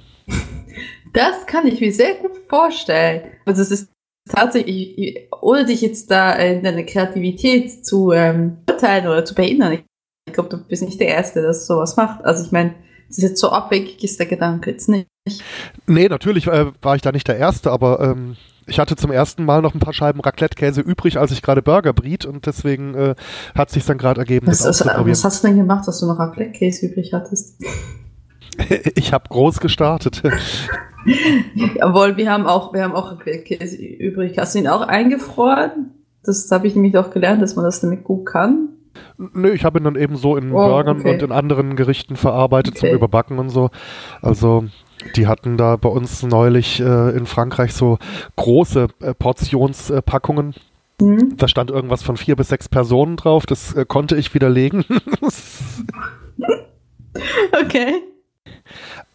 Das 1.13 1.47
kann 1.47 1.67
ich 1.67 1.81
mir 1.81 1.93
sehr 1.93 2.15
gut 2.15 2.31
vorstellen. 2.49 3.23
Also 3.45 3.63
es 3.63 3.73
ist 3.73 3.93
tatsächlich, 4.29 5.29
ohne 5.41 5.65
dich 5.65 5.81
jetzt 5.81 6.09
da 6.13 6.33
in 6.35 6.63
deine 6.63 6.87
Kreativität 6.87 7.85
zu 7.85 8.13
ähm, 8.13 8.59
urteilen 8.71 9.09
oder 9.09 9.25
zu 9.25 9.35
behindern, 9.35 9.73
ich 9.73 10.33
glaube, 10.33 10.49
du 10.49 10.59
bist 10.59 10.85
nicht 10.85 11.01
der 11.01 11.09
Erste, 11.09 11.43
der 11.43 11.55
sowas 11.55 11.97
macht. 11.97 12.25
Also 12.25 12.45
ich 12.45 12.53
meine, 12.53 12.75
das 13.11 13.19
ist 13.19 13.25
jetzt 13.25 13.41
so 13.41 13.51
abwegig, 13.51 14.05
ist 14.05 14.21
der 14.21 14.27
Gedanke 14.27 14.71
jetzt 14.71 14.89
nicht. 14.89 15.09
Nee, 15.89 16.09
natürlich 16.09 16.47
äh, 16.47 16.67
war 16.81 16.95
ich 16.95 17.03
da 17.03 17.11
nicht 17.11 17.27
der 17.27 17.39
Erste, 17.39 17.73
aber 17.73 17.99
ähm, 17.99 18.37
ich 18.69 18.79
hatte 18.79 18.95
zum 18.95 19.11
ersten 19.11 19.45
Mal 19.45 19.63
noch 19.63 19.75
ein 19.75 19.81
paar 19.81 19.93
Scheiben 19.93 20.21
Raclette-Käse 20.21 20.81
übrig, 20.81 21.19
als 21.19 21.33
ich 21.33 21.43
gerade 21.43 21.61
Burger 21.61 21.93
briet 21.93 22.25
und 22.25 22.47
deswegen 22.47 22.95
äh, 22.95 23.15
hat 23.57 23.71
sich 23.71 23.85
dann 23.85 23.99
gerade 23.99 24.21
ergeben. 24.21 24.47
Was, 24.47 24.65
was, 24.65 24.87
was, 24.87 25.25
hast 25.25 25.43
du 25.43 25.49
denn 25.49 25.57
gemacht, 25.57 25.89
dass 25.89 25.99
du 25.99 26.07
noch 26.07 26.21
Raclette-Käse 26.21 26.87
übrig 26.87 27.13
hattest? 27.13 27.61
ich 28.95 29.13
habe 29.13 29.29
groß 29.29 29.59
gestartet. 29.59 30.23
Jawohl, 31.75 32.17
wir 32.17 32.31
haben 32.31 32.47
auch, 32.47 32.73
wir 32.73 32.85
haben 32.85 32.95
auch 32.95 33.11
Raclette-Käse 33.11 33.77
übrig. 33.77 34.39
Hast 34.39 34.55
du 34.55 34.61
ihn 34.61 34.69
auch 34.69 34.83
eingefroren? 34.83 35.91
Das 36.23 36.49
habe 36.53 36.69
ich 36.69 36.77
nämlich 36.77 36.97
auch 36.97 37.11
gelernt, 37.11 37.43
dass 37.43 37.57
man 37.57 37.65
das 37.65 37.81
damit 37.81 38.05
gut 38.05 38.27
kann. 38.27 38.69
Nö, 39.17 39.53
ich 39.53 39.65
habe 39.65 39.79
ihn 39.79 39.85
dann 39.85 39.97
eben 39.97 40.17
so 40.17 40.37
in 40.37 40.53
oh, 40.53 40.57
Burgern 40.57 41.01
okay. 41.01 41.15
und 41.15 41.23
in 41.23 41.33
anderen 41.33 41.77
Gerichten 41.77 42.17
verarbeitet 42.17 42.77
okay. 42.77 42.89
zum 42.89 42.97
Überbacken 42.97 43.39
und 43.39 43.51
so. 43.51 43.71
Also 44.23 44.65
die 45.17 45.27
hatten 45.27 45.57
da 45.57 45.77
bei 45.77 45.89
uns 45.89 46.23
neulich 46.23 46.81
äh, 46.81 47.11
in 47.11 47.27
Frankreich 47.27 47.73
so 47.73 47.99
große 48.37 48.89
äh, 49.01 49.15
Portionspackungen. 49.15 50.55
Äh, 51.01 51.05
mhm. 51.05 51.37
Da 51.37 51.49
stand 51.49 51.71
irgendwas 51.71 52.03
von 52.03 52.17
vier 52.17 52.37
bis 52.37 52.49
sechs 52.49 52.69
Personen 52.69 53.17
drauf. 53.17 53.47
Das 53.47 53.75
äh, 53.75 53.85
konnte 53.87 54.17
ich 54.17 54.35
widerlegen. 54.35 54.85
okay. 57.63 58.03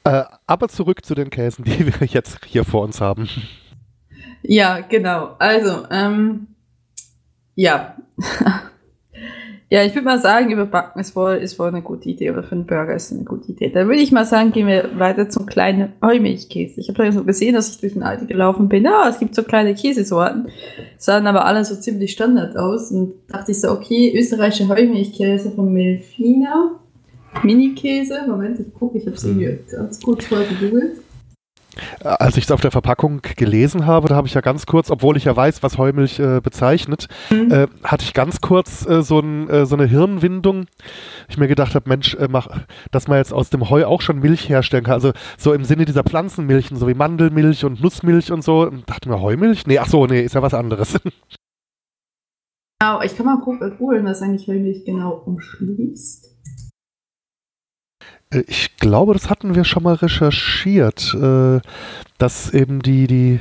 Äh, 0.04 0.24
aber 0.46 0.68
zurück 0.68 1.06
zu 1.06 1.16
den 1.16 1.30
Käsen, 1.30 1.66
die 1.66 1.88
wir 1.88 2.08
jetzt 2.08 2.40
hier 2.46 2.64
vor 2.64 2.84
uns 2.84 3.02
haben. 3.02 3.30
Ja, 4.44 4.82
genau. 4.82 5.36
Also, 5.40 5.86
ähm, 5.90 6.48
ja. 7.56 7.96
Ja, 9.76 9.84
ich 9.84 9.94
würde 9.94 10.06
mal 10.06 10.22
sagen, 10.22 10.52
überbacken 10.52 11.02
ist 11.02 11.18
wohl, 11.18 11.34
ist 11.34 11.60
wohl 11.60 11.68
eine 11.68 11.82
gute 11.82 12.08
Idee 12.08 12.32
oder 12.32 12.44
für 12.44 12.56
einen 12.56 12.66
Burger 12.66 12.96
ist 12.96 13.12
eine 13.12 13.26
gute 13.26 13.52
Idee. 13.52 13.70
Dann 13.70 13.90
würde 13.90 14.00
ich 14.00 14.14
mal 14.14 14.24
sagen, 14.24 14.54
gehen 14.54 14.68
wir 14.68 14.98
weiter 14.98 15.28
zum 15.28 15.46
kleinen 15.46 15.92
Heumilchkäse. 16.02 16.80
Ich 16.80 16.88
habe 16.88 17.04
da 17.04 17.12
so 17.12 17.26
gesehen, 17.26 17.56
dass 17.56 17.72
ich 17.72 17.82
durch 17.82 17.92
den 17.92 18.04
Aldi 18.04 18.26
gelaufen 18.26 18.70
bin. 18.70 18.86
Ja, 18.86 19.10
es 19.10 19.20
gibt 19.20 19.36
so 19.36 19.44
kleine 19.44 19.76
Käsesorten, 19.76 20.48
sahen 20.98 21.28
aber 21.28 21.44
alle 21.44 21.66
so 21.66 21.76
ziemlich 21.76 22.14
Standard 22.14 22.56
aus 22.56 22.90
und 22.92 23.16
dachte 23.28 23.52
ich 23.52 23.60
so, 23.60 23.70
okay, 23.70 24.18
österreichische 24.18 24.70
Heumilchkäse 24.70 25.52
von 25.52 25.74
Melfina. 25.74 26.80
Mini-Käse. 27.44 28.20
Moment, 28.30 28.58
ich 28.62 28.74
gucke, 28.74 28.98
ich 28.98 29.06
habe 29.06 29.18
es 29.18 29.26
irgendwie 29.26 29.60
ganz 29.70 30.00
kurz 30.00 30.24
vorher 30.24 30.48
gegoogelt. 30.48 31.02
Als 32.04 32.38
ich 32.38 32.46
es 32.46 32.52
auf 32.52 32.62
der 32.62 32.72
Verpackung 32.72 33.22
gelesen 33.22 33.86
habe, 33.86 34.08
da 34.08 34.16
habe 34.16 34.28
ich 34.28 34.34
ja 34.34 34.42
ganz 34.42 34.66
kurz, 34.66 34.90
obwohl 34.90 35.18
ich 35.18 35.26
ja 35.26 35.36
weiß, 35.36 35.64
was 35.64 35.78
Heumilch 35.78 36.20
äh, 36.20 36.40
bezeichnet, 36.42 37.08
mhm. 37.30 37.52
äh, 37.52 37.68
hatte 37.84 38.04
ich 38.04 38.14
ganz 38.14 38.42
kurz 38.42 38.86
äh, 38.88 39.02
so, 39.02 39.20
ein, 39.20 39.50
äh, 39.50 39.66
so, 39.66 39.76
eine 39.76 39.86
Hirnwindung. 39.86 40.66
Ich 41.28 41.38
mir 41.38 41.48
gedacht 41.48 41.76
habe, 41.76 41.90
Mensch, 41.90 42.16
äh, 42.16 42.28
mach, 42.30 42.48
dass 42.92 43.08
man 43.08 43.18
jetzt 43.18 43.34
aus 43.34 43.50
dem 43.50 43.70
Heu 43.70 43.86
auch 43.86 44.02
schon 44.02 44.20
Milch 44.20 44.50
herstellen 44.50 44.84
kann. 44.84 44.94
Also 44.94 45.12
so 45.38 45.54
im 45.54 45.66
Sinne 45.66 45.86
dieser 45.86 46.04
Pflanzenmilchen, 46.04 46.78
so 46.78 46.88
wie 46.88 46.94
Mandelmilch 46.94 47.66
und 47.66 47.82
Nussmilch 47.82 48.32
und 48.32 48.44
so. 48.44 48.62
Und 48.62 48.90
dachte 48.90 49.10
mir, 49.10 49.22
Heumilch? 49.22 49.68
Nee, 49.68 49.80
ach 49.80 49.88
so, 49.88 50.06
nee, 50.06 50.22
ist 50.22 50.36
ja 50.36 50.42
was 50.42 50.54
anderes. 50.54 51.00
Genau, 52.80 53.02
ich 53.02 53.16
kann 53.16 53.26
mal 53.26 53.40
googeln, 53.40 54.06
was 54.06 54.22
eigentlich 54.22 54.48
Heumilch 54.48 54.86
genau 54.86 55.14
umschließt. 55.26 56.35
Äh, 58.36 58.44
ich 58.48 58.78
glaube, 58.78 59.14
das 59.14 59.30
hatten 59.30 59.56
wir 59.56 59.64
schon 59.64 59.84
mal 59.84 59.96
recherchiert, 59.96 61.14
äh, 61.16 61.60
dass 62.18 62.54
eben 62.54 62.82
die, 62.82 63.08
die, 63.08 63.40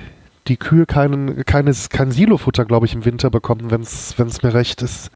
die 0.48 0.56
Kühe 0.56 0.86
keinen, 0.86 1.44
keines, 1.44 1.90
kein 1.90 2.10
Silofutter, 2.10 2.64
glaube 2.64 2.86
ich, 2.86 2.94
im 2.94 3.04
Winter 3.04 3.30
bekommen, 3.30 3.70
wenn 3.70 3.82
es 3.82 4.42
mir 4.42 4.54
recht 4.54 4.82
ist. 4.82 5.10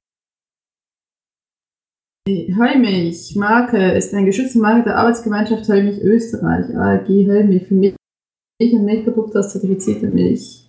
Heumilch, 2.28 3.36
Marke, 3.36 3.92
ist 3.92 4.12
eine 4.12 4.26
geschützte 4.26 4.58
Marke 4.58 4.84
der 4.84 4.98
Arbeitsgemeinschaft 4.98 5.66
Heumilch 5.68 5.98
Österreich, 6.02 6.76
AG 6.76 7.08
Heumilch, 7.08 7.66
für 7.66 7.74
Milch 7.74 7.94
und 8.60 8.84
Milchprodukte 8.84 9.38
aus 9.38 9.52
zertifizierter 9.52 10.08
Milch. 10.08 10.68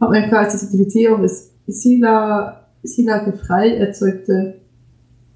Hauptmerkmal 0.00 0.44
als 0.44 0.60
Zertifizierung 0.60 1.24
ist 1.24 1.52
Sila, 1.66 2.68
Silage 2.84 3.32
frei 3.32 3.74
erzeugte, 3.74 4.60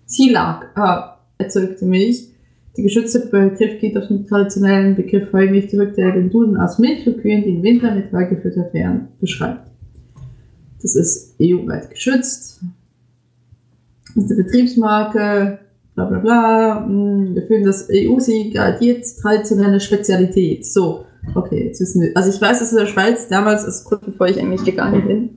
Silag, 0.07 0.71
ah, 0.77 1.19
erzeugte 1.39 1.87
Milch 1.87 2.34
der 2.77 2.85
geschützte 2.85 3.21
Begriff 3.21 3.81
geht 3.81 3.97
auf 3.97 4.09
den 4.09 4.27
traditionellen 4.27 4.97
Begriff 4.97 5.33
Heumilch 5.33 5.71
zurück, 5.71 5.95
der 5.95 6.13
den 6.13 6.31
Duden 6.31 6.57
aus 6.57 6.79
Milch 6.79 7.05
für 7.05 7.13
Kühen, 7.13 7.45
die 7.45 7.51
im 7.51 7.63
Winter 7.63 7.95
mit 7.95 8.13
Heu 8.13 8.27
werden, 8.73 9.09
beschreibt. 9.21 9.71
Das 10.83 10.97
ist 10.97 11.37
EU-weit 11.41 11.91
geschützt. 11.91 12.61
Das 14.15 14.25
ist 14.25 14.31
eine 14.31 14.43
Betriebsmarke, 14.43 15.59
bla 15.95 16.05
bla 16.05 16.19
bla. 16.19 16.85
Hm, 16.87 17.35
wir 17.35 17.43
fühlen 17.43 17.65
das 17.65 17.89
EU-Sieg 17.91 18.59
als 18.59 19.17
traditionelle 19.17 19.81
Spezialität. 19.81 20.67
So, 20.67 21.07
okay, 21.35 21.67
jetzt 21.67 21.81
wissen 21.81 22.03
wir. 22.03 22.17
Also 22.17 22.31
ich 22.31 22.41
weiß, 22.41 22.59
dass 22.59 22.73
in 22.73 22.79
der 22.79 22.87
Schweiz 22.87 23.29
damals, 23.29 23.65
also 23.65 23.89
kurz 23.89 24.05
bevor 24.05 24.27
ich 24.27 24.41
eigentlich 24.41 24.65
gegangen 24.65 25.07
bin, 25.07 25.31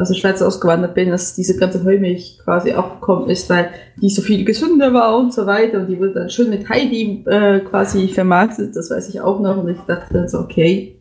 also 0.00 0.14
Schweiz 0.14 0.40
ausgewandert 0.40 0.94
bin, 0.94 1.10
dass 1.10 1.34
diese 1.34 1.58
ganze 1.58 1.84
Heumilch 1.84 2.38
quasi 2.42 2.72
abgekommen 2.72 3.28
ist, 3.28 3.50
weil 3.50 3.68
die 4.00 4.08
so 4.08 4.22
viel 4.22 4.46
gesünder 4.46 4.94
war 4.94 5.14
und 5.18 5.34
so 5.34 5.44
weiter 5.44 5.80
und 5.80 5.88
die 5.88 5.98
wurde 5.98 6.14
dann 6.14 6.30
schön 6.30 6.48
mit 6.48 6.70
Heidi 6.70 7.22
äh, 7.26 7.60
quasi 7.60 8.08
vermarktet, 8.08 8.74
das 8.74 8.90
weiß 8.90 9.10
ich 9.10 9.20
auch 9.20 9.40
noch 9.40 9.58
und 9.58 9.68
ich 9.68 9.80
dachte 9.86 10.14
dann 10.14 10.28
so, 10.28 10.38
okay. 10.38 10.96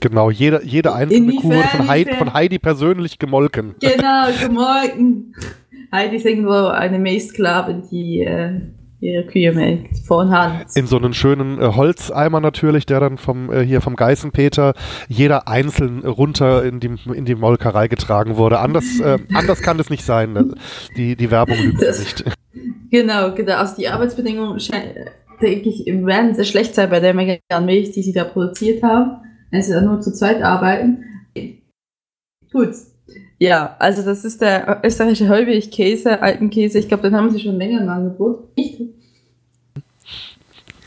Genau, 0.00 0.30
jede, 0.30 0.60
jede 0.64 0.92
einzelne 0.92 1.36
Kuh 1.36 1.50
wurde 1.50 1.68
von 1.68 1.88
Heidi, 1.88 2.14
von 2.14 2.34
Heidi 2.34 2.58
persönlich 2.58 3.20
gemolken. 3.20 3.76
Genau, 3.80 4.26
gemolken. 4.42 5.32
Heidi 5.92 6.16
ist 6.16 6.26
irgendwo 6.26 6.66
eine 6.66 6.98
Maissklavin, 6.98 7.84
die 7.88 8.22
äh, 8.22 8.60
ihre 9.00 9.24
Kühe 9.26 9.52
melkt, 9.52 9.98
von 10.06 10.30
Hand. 10.30 10.64
In 10.74 10.86
so 10.86 10.96
einen 10.96 11.14
schönen 11.14 11.60
äh, 11.60 11.72
Holzeimer 11.74 12.40
natürlich, 12.40 12.86
der 12.86 13.00
dann 13.00 13.18
vom 13.18 13.52
äh, 13.52 13.64
hier 13.64 13.80
vom 13.80 13.96
Geißenpeter 13.96 14.74
jeder 15.08 15.48
einzeln 15.48 16.04
runter 16.04 16.64
in 16.64 16.80
die, 16.80 16.94
in 17.12 17.24
die 17.24 17.34
Molkerei 17.34 17.88
getragen 17.88 18.36
wurde. 18.36 18.58
Anders, 18.58 19.00
äh, 19.00 19.18
anders 19.34 19.60
kann 19.62 19.78
das 19.78 19.90
nicht 19.90 20.04
sein. 20.04 20.32
Ne? 20.32 20.54
Die, 20.96 21.16
die 21.16 21.30
Werbung 21.30 21.58
lügt 21.58 21.82
das, 21.82 21.98
nicht. 21.98 22.24
Genau, 22.88 23.34
genau. 23.34 23.56
Also 23.56 23.76
die 23.76 23.88
Arbeitsbedingungen, 23.88 24.58
denke 25.42 25.68
ich, 25.68 25.84
werden 25.86 26.34
sehr 26.34 26.44
schlecht 26.44 26.74
sein 26.74 26.88
bei 26.88 27.00
der 27.00 27.14
Menge 27.14 27.40
an 27.48 27.66
Milch, 27.66 27.90
die 27.90 28.02
sie 28.02 28.12
da 28.12 28.24
produziert 28.24 28.82
haben, 28.82 29.18
wenn 29.50 29.60
sie 29.60 29.72
dann 29.72 29.86
nur 29.86 30.00
zu 30.00 30.12
zweit 30.12 30.40
arbeiten. 30.40 31.04
Gut, 32.52 32.70
ja, 33.38 33.76
also 33.78 34.02
das 34.02 34.24
ist 34.24 34.40
der 34.40 34.80
österreichische 34.82 35.28
Heubig-Käse, 35.28 36.22
Alpenkäse. 36.22 36.78
Ich 36.78 36.88
glaube, 36.88 37.04
den 37.04 37.16
haben 37.16 37.30
sie 37.30 37.40
schon 37.40 37.56
länger 37.56 37.82
im 37.82 37.88
Angebot. 37.88 38.48
Ich. 38.54 38.80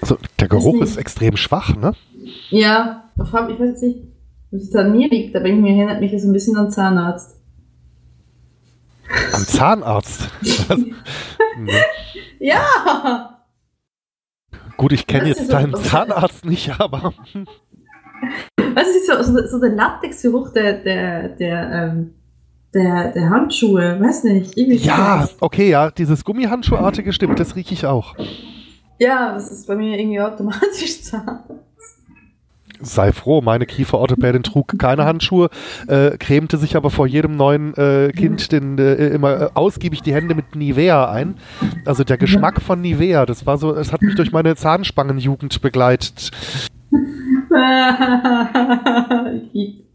Also 0.01 0.17
der 0.39 0.47
Geruch 0.47 0.81
ist 0.81 0.97
extrem 0.97 1.37
schwach, 1.37 1.75
ne? 1.75 1.93
Ja, 2.49 3.09
ich 3.17 3.33
weiß 3.33 3.59
jetzt 3.59 3.83
nicht, 3.83 3.99
ob 4.51 4.59
es 4.59 4.75
an 4.75 4.91
mir 4.91 5.09
liegt, 5.09 5.35
aber 5.35 5.45
irgendwie 5.45 5.69
erinnert 5.69 5.99
mich 5.99 6.11
das 6.11 6.23
ein 6.23 6.33
bisschen 6.33 6.57
an 6.57 6.71
Zahnarzt. 6.71 7.37
An 9.33 9.41
Zahnarzt? 9.41 10.29
nee. 11.59 11.73
Ja! 12.41 13.43
Gut, 14.77 14.93
ich 14.93 15.05
kenne 15.05 15.27
jetzt 15.27 15.51
deinen 15.51 15.75
so, 15.75 15.81
Zahnarzt 15.81 16.45
nicht, 16.45 16.79
aber. 16.79 17.13
Was 18.73 18.87
ist 18.87 19.07
so, 19.07 19.21
so, 19.21 19.45
so 19.45 19.59
der 19.59 19.71
Latexgeruch 19.71 20.53
der, 20.53 20.73
der, 20.81 21.27
der, 21.29 21.71
ähm, 21.71 22.13
der, 22.73 23.11
der 23.11 23.29
Handschuhe, 23.29 23.99
weiß 23.99 24.23
nicht. 24.25 24.57
Ja, 24.57 25.27
okay, 25.39 25.69
ja, 25.69 25.91
dieses 25.91 26.23
Gummihandschuhartige 26.23 27.13
stimmt, 27.13 27.39
das 27.39 27.55
rieche 27.55 27.73
ich 27.73 27.85
auch. 27.85 28.15
Ja, 28.99 29.33
das 29.33 29.51
ist 29.51 29.67
bei 29.67 29.75
mir 29.75 29.97
irgendwie 29.97 30.19
automatisch 30.19 31.01
Zahnarzt. 31.03 31.49
Sei 32.81 33.11
froh, 33.11 33.41
meine 33.41 33.65
Kieferorthopädin 33.65 34.43
trug 34.43 34.79
keine 34.79 35.03
Handschuhe, 35.03 35.49
äh, 35.87 36.11
cremte 36.17 36.57
sich 36.57 36.77
aber 36.77 36.89
vor 36.89 37.07
jedem 37.07 37.35
neuen 37.35 37.73
äh, 37.73 38.13
Kind 38.15 38.53
den, 38.53 38.77
äh, 38.77 39.07
immer 39.07 39.41
äh, 39.41 39.49
ausgiebig 39.53 40.01
die 40.01 40.13
Hände 40.13 40.33
mit 40.33 40.55
Nivea 40.55 41.11
ein. 41.11 41.35
Also 41.83 42.05
der 42.05 42.17
Geschmack 42.17 42.61
von 42.61 42.81
Nivea, 42.81 43.25
das 43.25 43.45
war 43.45 43.57
so, 43.57 43.75
es 43.75 43.91
hat 43.91 44.01
mich 44.01 44.15
durch 44.15 44.31
meine 44.31 44.55
Zahnspangenjugend 44.55 45.61
begleitet. 45.61 46.31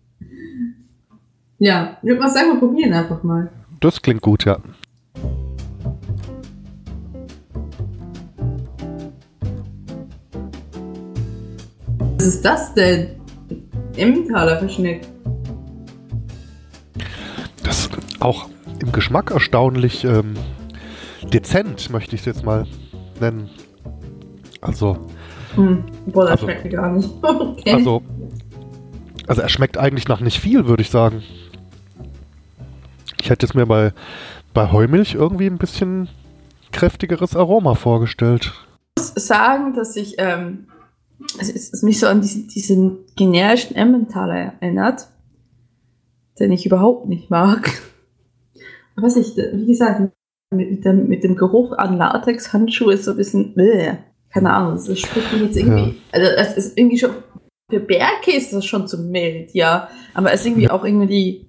Ja, 1.64 1.97
ich 2.02 2.09
würde 2.09 2.21
mal 2.21 2.28
sagen, 2.28 2.49
wir 2.52 2.59
probieren 2.59 2.92
einfach 2.92 3.23
mal. 3.23 3.49
Das 3.80 4.02
klingt 4.02 4.21
gut, 4.21 4.44
ja. 4.44 4.59
Was 12.18 12.26
ist 12.26 12.44
das 12.44 12.75
denn? 12.75 13.18
Emmentaler 13.97 14.59
Verschnitt. 14.59 15.09
ist 17.66 17.90
auch 18.21 18.50
im 18.80 18.92
Geschmack 18.92 19.30
erstaunlich 19.30 20.04
ähm, 20.04 20.35
dezent, 21.33 21.88
möchte 21.88 22.14
ich 22.14 22.21
es 22.21 22.26
jetzt 22.26 22.44
mal 22.44 22.66
nennen. 23.23 23.49
Also. 24.61 24.99
Hm, 25.54 25.83
boah, 26.09 26.25
das 26.25 26.33
also, 26.33 26.44
schmeckt 26.44 26.64
mir 26.64 26.71
gar 26.73 26.92
nicht. 26.92 27.09
okay. 27.23 27.73
Also, 27.73 28.02
also 29.26 29.40
er 29.40 29.49
schmeckt 29.49 29.78
eigentlich 29.78 30.09
nach 30.09 30.21
nicht 30.21 30.38
viel, 30.38 30.66
würde 30.66 30.83
ich 30.83 30.90
sagen. 30.90 31.23
Ich 33.25 33.31
hätte 33.31 33.47
es 33.47 33.54
mir 33.54 33.64
bei, 33.64 33.95
bei 34.52 34.71
Heumilch 34.71 35.14
irgendwie 35.14 35.47
ein 35.47 35.57
bisschen 35.57 36.11
kräftigeres 36.73 37.35
Aroma 37.35 37.75
vorgestellt. 37.75 38.52
Ich 38.99 39.02
muss 39.02 39.26
sagen, 39.26 39.73
dass 39.73 39.97
ich 39.97 40.16
ähm, 40.19 40.66
es, 41.40 41.49
es 41.49 41.83
mich 41.83 41.99
so 42.00 42.07
an 42.07 42.21
diesen, 42.21 42.49
diesen 42.49 42.99
generischen 43.16 43.76
Emmentaler 43.76 44.52
erinnert, 44.61 45.09
den 46.38 46.52
ich 46.52 46.66
überhaupt 46.66 47.09
nicht 47.09 47.31
mag. 47.31 47.71
Was 48.97 49.16
ich, 49.16 49.35
wie 49.38 49.69
gesagt, 49.69 50.12
mit 50.50 50.85
dem, 50.85 51.09
mit 51.09 51.25
dem 51.25 51.35
Geruch 51.35 51.73
an 51.73 51.97
Latex-Handschuhe 51.97 52.93
ist 52.93 53.04
so 53.04 53.12
ein 53.12 53.16
bisschen, 53.16 53.54
bleh, 53.54 53.95
keine 54.28 54.52
Ahnung, 54.52 54.75
das 54.75 55.00
spricht 55.00 55.33
mich 55.33 55.40
jetzt 55.40 55.57
irgendwie, 55.57 55.93
ja. 55.93 55.95
also 56.12 56.26
es 56.26 56.57
ist 56.59 56.78
irgendwie 56.78 56.99
schon, 56.99 57.12
für 57.71 57.81
Bergkäse 57.81 58.37
ist 58.37 58.52
das 58.52 58.66
schon 58.66 58.87
zu 58.87 58.99
mild, 58.99 59.54
ja, 59.54 59.88
aber 60.12 60.31
es 60.31 60.40
ist 60.40 60.47
irgendwie 60.49 60.69
auch 60.69 60.85
irgendwie, 60.85 61.47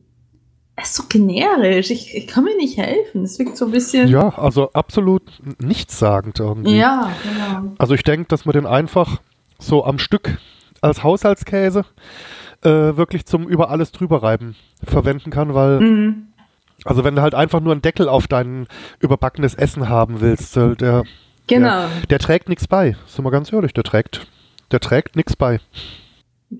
es 0.75 0.89
ist 0.89 0.95
so 0.95 1.03
generisch, 1.07 1.89
ich, 1.89 2.15
ich 2.15 2.27
kann 2.27 2.43
mir 2.43 2.55
nicht 2.57 2.77
helfen, 2.77 3.23
es 3.23 3.39
wirkt 3.39 3.55
so 3.55 3.65
ein 3.65 3.71
bisschen. 3.71 4.09
Ja, 4.09 4.29
also 4.37 4.71
absolut 4.73 5.23
nichtssagend 5.59 6.39
irgendwie. 6.39 6.77
Ja, 6.77 7.11
genau. 7.23 7.73
Also 7.77 7.93
ich 7.93 8.03
denke, 8.03 8.27
dass 8.27 8.45
man 8.45 8.53
den 8.53 8.65
einfach 8.65 9.21
so 9.57 9.85
am 9.85 9.99
Stück 9.99 10.37
als 10.81 11.01
Haushaltskäse 11.01 11.85
äh, 12.63 12.69
wirklich 12.69 13.25
zum 13.25 13.47
über 13.47 13.69
alles 13.69 13.93
drüber 13.93 14.21
reiben 14.21 14.55
verwenden 14.83 15.31
kann, 15.31 15.53
weil 15.53 15.79
mhm. 15.79 16.27
also 16.83 17.05
wenn 17.05 17.15
du 17.15 17.21
halt 17.21 17.35
einfach 17.35 17.61
nur 17.61 17.71
einen 17.71 17.81
Deckel 17.81 18.09
auf 18.09 18.27
dein 18.27 18.67
überbackenes 18.99 19.55
Essen 19.55 19.87
haben 19.87 20.19
willst, 20.19 20.57
äh, 20.57 20.75
der 20.75 21.03
genau. 21.47 21.87
der, 21.87 21.89
der 22.09 22.19
trägt 22.19 22.49
nichts 22.49 22.67
bei. 22.67 22.97
Sind 23.07 23.23
wir 23.23 23.31
ganz 23.31 23.51
ehrlich, 23.53 23.73
der 23.73 23.83
trägt 23.83 24.27
der 24.71 24.81
trägt 24.81 25.15
nichts 25.15 25.37
bei. 25.37 25.61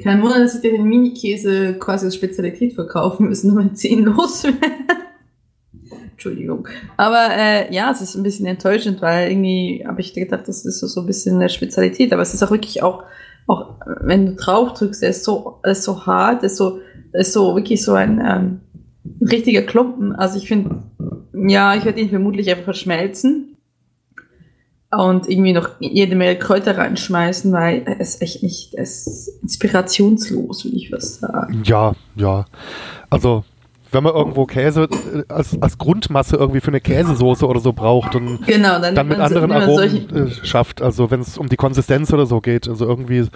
Kein 0.02 0.22
Wunder, 0.22 0.40
dass 0.40 0.54
sie 0.54 0.62
den 0.62 0.84
Mini-Käse 0.84 1.75
quasi 1.80 2.06
als 2.06 2.16
Spezialität 2.16 2.74
verkaufen 2.74 3.28
müssen, 3.30 3.54
damit 3.56 3.78
sie 3.78 3.90
ihn 3.90 4.06
loswerden. 4.06 4.60
Entschuldigung. 6.12 6.68
Aber 6.98 7.28
äh, 7.32 7.74
ja, 7.74 7.92
es 7.92 8.02
ist 8.02 8.16
ein 8.16 8.24
bisschen 8.24 8.46
enttäuschend, 8.46 9.02
weil 9.02 9.30
irgendwie 9.30 9.84
habe 9.86 10.02
ich 10.02 10.14
gedacht, 10.14 10.48
das 10.48 10.66
ist 10.66 10.80
so, 10.80 10.88
so 10.88 11.02
ein 11.02 11.08
bisschen 11.08 11.36
eine 11.36 11.50
Spezialität. 11.50 12.14
Aber 12.14 12.22
es 12.22 12.34
ist 12.34 12.42
auch 12.42 12.52
wirklich 12.52 12.82
auch, 12.82 13.04
auch 13.48 13.75
wenn 14.02 14.25
du 14.25 14.36
drauf 14.36 14.74
drückst, 14.74 15.04
er 15.04 15.10
ist 15.10 15.24
so, 15.24 15.60
er 15.62 15.72
ist 15.72 15.84
so 15.84 16.06
hart, 16.06 16.42
er 16.42 16.48
ist 16.48 16.58
so, 16.58 16.80
er 17.12 17.20
ist 17.20 17.34
so 17.34 17.56
wirklich 17.56 17.84
so 17.84 17.94
ein 17.94 18.24
ähm, 18.25 18.62
richtiger 19.22 19.62
Klumpen. 19.62 20.14
Also 20.14 20.38
ich 20.38 20.48
finde, 20.48 20.84
ja, 21.34 21.75
ich 21.75 21.86
werde 21.86 22.00
ihn 22.00 22.10
vermutlich 22.10 22.50
einfach 22.50 22.64
verschmelzen 22.64 23.45
und 24.98 25.30
irgendwie 25.30 25.54
noch 25.54 25.70
jede 25.80 26.16
Menge 26.16 26.38
Kräuter 26.38 26.78
reinschmeißen, 26.78 27.52
weil 27.52 27.86
es 28.00 28.22
echt 28.22 28.44
nicht, 28.44 28.74
es 28.75 29.08
ist 29.08 29.44
inspirationslos, 29.44 30.66
würde 30.66 30.78
ich 30.78 30.92
was 30.92 31.20
sagen. 31.20 31.64
Ja, 31.66 31.94
ja. 32.16 32.46
Also 33.10 33.44
wenn 33.92 34.04
man 34.04 34.14
irgendwo 34.14 34.46
Käse 34.46 34.88
als, 35.30 35.58
als 35.62 35.78
Grundmasse 35.78 36.36
irgendwie 36.36 36.60
für 36.60 36.68
eine 36.68 36.82
Käsesoße 36.82 37.48
oder 37.48 37.62
so 37.62 37.72
braucht 37.74 38.16
und 38.16 38.46
genau, 38.46 38.80
dann, 38.80 38.94
dann 38.94 39.08
mit 39.08 39.20
anderen 39.20 39.50
so, 39.50 39.56
Aromen 39.56 40.10
äh, 40.16 40.46
schafft, 40.46 40.82
also 40.82 41.10
wenn 41.12 41.22
es 41.22 41.38
um 41.38 41.48
die 41.48 41.56
Konsistenz 41.56 42.12
oder 42.12 42.25
so 42.25 42.42
geht, 42.42 42.68
also 42.68 42.86
irgendwie 42.86 43.28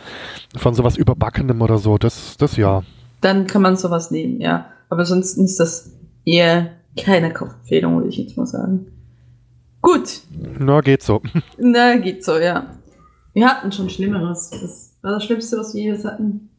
von 0.57 0.73
sowas 0.73 0.97
Überbackenem 0.97 1.61
oder 1.61 1.77
so, 1.77 1.97
das, 1.97 2.35
das 2.37 2.57
ja. 2.57 2.83
Dann 3.21 3.47
kann 3.47 3.61
man 3.61 3.77
sowas 3.77 4.11
nehmen, 4.11 4.41
ja. 4.41 4.65
Aber 4.89 5.05
sonst 5.05 5.37
ist 5.37 5.59
das 5.59 5.91
eher 6.25 6.71
keine 6.97 7.31
Kaufempfehlung, 7.31 7.95
würde 7.95 8.09
ich 8.09 8.17
jetzt 8.17 8.37
mal 8.37 8.45
sagen. 8.45 8.87
Gut. 9.81 10.21
Na, 10.59 10.81
geht 10.81 11.03
so. 11.03 11.21
Na, 11.57 11.97
geht 11.97 12.23
so, 12.23 12.37
ja. 12.37 12.75
Wir 13.33 13.47
hatten 13.47 13.71
schon 13.71 13.89
Schlimmeres. 13.89 14.49
Das 14.49 14.97
war 15.01 15.13
das 15.13 15.23
Schlimmste, 15.25 15.57
was 15.57 15.73
wir 15.73 15.83
jedes 15.83 16.05
hatten. 16.05 16.49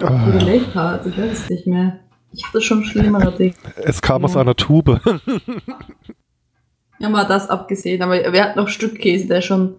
Ah. 0.00 0.28
Überlegt 0.28 0.74
hat, 0.74 1.06
ich 1.06 1.16
weiß 1.16 1.32
es 1.44 1.50
nicht 1.50 1.66
mehr. 1.66 2.00
Ich 2.32 2.44
hatte 2.46 2.60
schon 2.60 2.84
schlimmere 2.84 3.32
Dinge. 3.32 3.54
Es 3.76 4.02
kam 4.02 4.22
ja. 4.22 4.26
aus 4.26 4.36
einer 4.36 4.56
Tube. 4.56 5.00
ja, 6.98 7.08
mal 7.08 7.24
das 7.24 7.48
abgesehen. 7.48 8.02
Aber 8.02 8.14
wir 8.32 8.44
hatten 8.44 8.58
noch 8.58 8.68
Stückkäse, 8.68 9.26
der 9.26 9.40
schon 9.40 9.76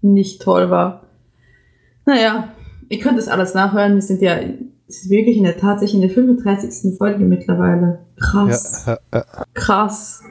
nicht 0.00 0.40
toll 0.40 0.70
war. 0.70 1.02
Naja, 2.06 2.54
ihr 2.88 2.98
könnt 3.00 3.18
das 3.18 3.28
alles 3.28 3.52
nachhören. 3.54 3.94
Wir 3.94 4.02
sind 4.02 4.22
ja 4.22 4.38
ist 4.88 5.10
wirklich 5.10 5.36
in 5.36 5.44
der 5.44 5.58
tatsächlich 5.58 6.02
in 6.02 6.08
der 6.08 6.10
35. 6.10 6.96
Folge 6.96 7.24
mittlerweile. 7.24 8.06
Krass. 8.18 8.86
Ja, 8.86 8.98
ja, 9.12 9.24
ja. 9.36 9.44
Krass. 9.52 10.22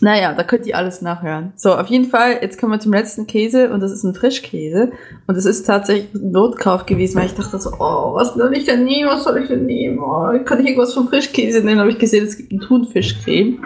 Naja, 0.00 0.32
da 0.32 0.44
könnt 0.44 0.66
ihr 0.66 0.76
alles 0.76 1.02
nachhören. 1.02 1.52
So, 1.56 1.74
auf 1.74 1.88
jeden 1.88 2.08
Fall, 2.08 2.38
jetzt 2.40 2.60
kommen 2.60 2.72
wir 2.72 2.78
zum 2.78 2.92
letzten 2.92 3.26
Käse 3.26 3.70
und 3.70 3.80
das 3.80 3.90
ist 3.90 4.04
ein 4.04 4.14
Frischkäse. 4.14 4.92
Und 5.26 5.36
das 5.36 5.44
ist 5.44 5.66
tatsächlich 5.66 6.14
ein 6.14 6.30
Notkauf 6.30 6.86
gewesen, 6.86 7.18
weil 7.18 7.26
ich 7.26 7.34
dachte 7.34 7.58
so, 7.58 7.70
oh, 7.80 8.14
was 8.14 8.34
soll 8.34 8.56
ich 8.56 8.64
denn 8.64 8.84
nehmen, 8.84 9.08
was 9.08 9.24
soll 9.24 9.38
ich 9.38 9.48
denn 9.48 9.66
nehmen? 9.66 9.98
Oh, 9.98 10.32
kann 10.44 10.60
ich 10.60 10.66
irgendwas 10.66 10.94
vom 10.94 11.08
Frischkäse 11.08 11.60
nehmen? 11.60 11.80
habe 11.80 11.90
ich 11.90 11.98
gesehen, 11.98 12.26
es 12.26 12.36
gibt 12.36 12.52
eine 12.52 12.60
Thunfischcreme 12.60 13.60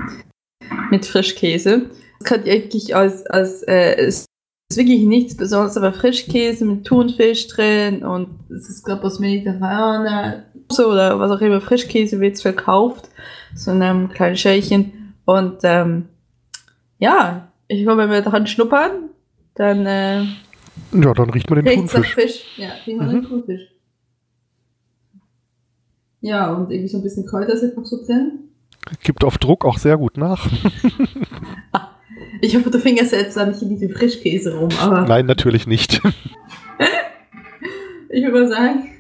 mit 0.91 1.05
Frischkäse. 1.05 1.87
Das 2.19 2.29
könnt 2.29 2.47
ihr 2.47 2.55
eigentlich 2.55 2.97
als, 2.97 3.27
als 3.27 3.63
äh, 3.65 4.07
ist 4.07 4.27
wirklich 4.75 5.03
nichts 5.03 5.37
Besonderes, 5.37 5.77
aber 5.77 5.93
Frischkäse 5.93 6.65
mit 6.65 6.87
Thunfisch 6.87 7.49
drin 7.49 8.05
und 8.05 8.29
es 8.49 8.71
ist, 8.71 8.85
glaube 8.85 9.01
ich, 9.01 9.07
aus 9.07 9.19
Mediterraner 9.19 10.45
oder 10.79 11.19
was 11.19 11.31
auch 11.31 11.41
immer, 11.41 11.61
Frischkäse 11.61 12.21
wird 12.21 12.41
verkauft, 12.41 13.11
so 13.55 13.71
in 13.71 13.83
einem 13.83 14.09
kleinen 14.09 14.37
Schälchen. 14.37 15.15
Und 15.25 15.59
ähm, 15.63 16.09
ja, 17.03 17.49
ich 17.67 17.83
glaube, 17.83 18.03
wenn 18.03 18.11
wir 18.11 18.23
dran 18.23 18.47
schnuppern, 18.47 19.11
dann. 19.57 19.87
Äh, 19.87 20.23
ja, 20.93 21.13
dann 21.15 21.31
riecht 21.31 21.51
man 21.51 21.65
den 21.65 21.89
Thunfisch. 21.89 22.15
Fisch. 22.15 22.45
Ja, 22.57 22.69
riecht 22.87 22.97
man 22.97 23.09
mhm. 23.09 23.13
den 23.15 23.23
Thunfisch. 23.25 23.63
Ja, 26.21 26.53
und 26.53 26.71
irgendwie 26.71 26.89
so 26.89 26.99
ein 26.99 27.03
bisschen 27.03 27.27
Kräuter 27.27 27.57
sind 27.57 27.77
noch 27.77 27.85
so 27.85 28.07
drin. 28.07 28.51
Gibt 29.03 29.25
auf 29.25 29.39
Druck 29.39 29.65
auch 29.65 29.79
sehr 29.79 29.97
gut 29.97 30.17
nach. 30.17 30.49
ich 32.41 32.55
hoffe, 32.55 32.71
du 32.71 32.79
fingerst 32.79 33.11
jetzt 33.11 33.37
da 33.37 33.47
nicht 33.47 33.61
in 33.63 33.71
diesem 33.71 33.91
Frischkäse 33.91 34.57
rum, 34.57 34.71
aber. 34.81 35.01
Nein, 35.01 35.27
natürlich 35.27 35.67
nicht. 35.67 35.95
ich 38.11 38.23
würde 38.23 38.43
mal 38.43 38.49
sagen, 38.49 38.91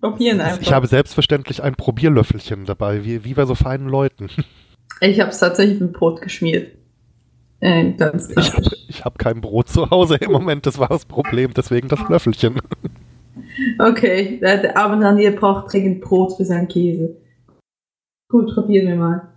probieren 0.00 0.40
einfach. 0.40 0.60
Ich 0.60 0.72
habe 0.72 0.86
selbstverständlich 0.86 1.60
ein 1.60 1.74
Probierlöffelchen 1.74 2.66
dabei, 2.66 3.04
wie, 3.04 3.24
wie 3.24 3.34
bei 3.34 3.46
so 3.46 3.56
feinen 3.56 3.88
Leuten. 3.88 4.28
Ich 5.00 5.18
habe 5.18 5.30
es 5.30 5.40
tatsächlich 5.40 5.80
mit 5.80 5.92
Brot 5.92 6.20
geschmiert. 6.20 6.77
Äh, 7.60 7.92
ganz 7.92 8.30
Ich 8.36 8.54
habe 8.54 8.70
hab 9.04 9.18
kein 9.18 9.40
Brot 9.40 9.68
zu 9.68 9.90
Hause 9.90 10.16
im 10.16 10.32
Moment, 10.32 10.66
das 10.66 10.78
war 10.78 10.88
das 10.88 11.04
Problem, 11.04 11.52
deswegen 11.54 11.88
das 11.88 12.00
Löffelchen. 12.08 12.60
Okay, 13.78 14.38
der 14.40 14.76
arme 14.76 15.02
Daniel 15.02 15.32
braucht 15.32 15.72
dringend 15.72 16.00
Brot 16.00 16.36
für 16.36 16.44
seinen 16.44 16.68
Käse. 16.68 17.16
Gut, 18.30 18.54
probieren 18.54 18.88
wir 18.88 18.96
mal. 18.96 19.28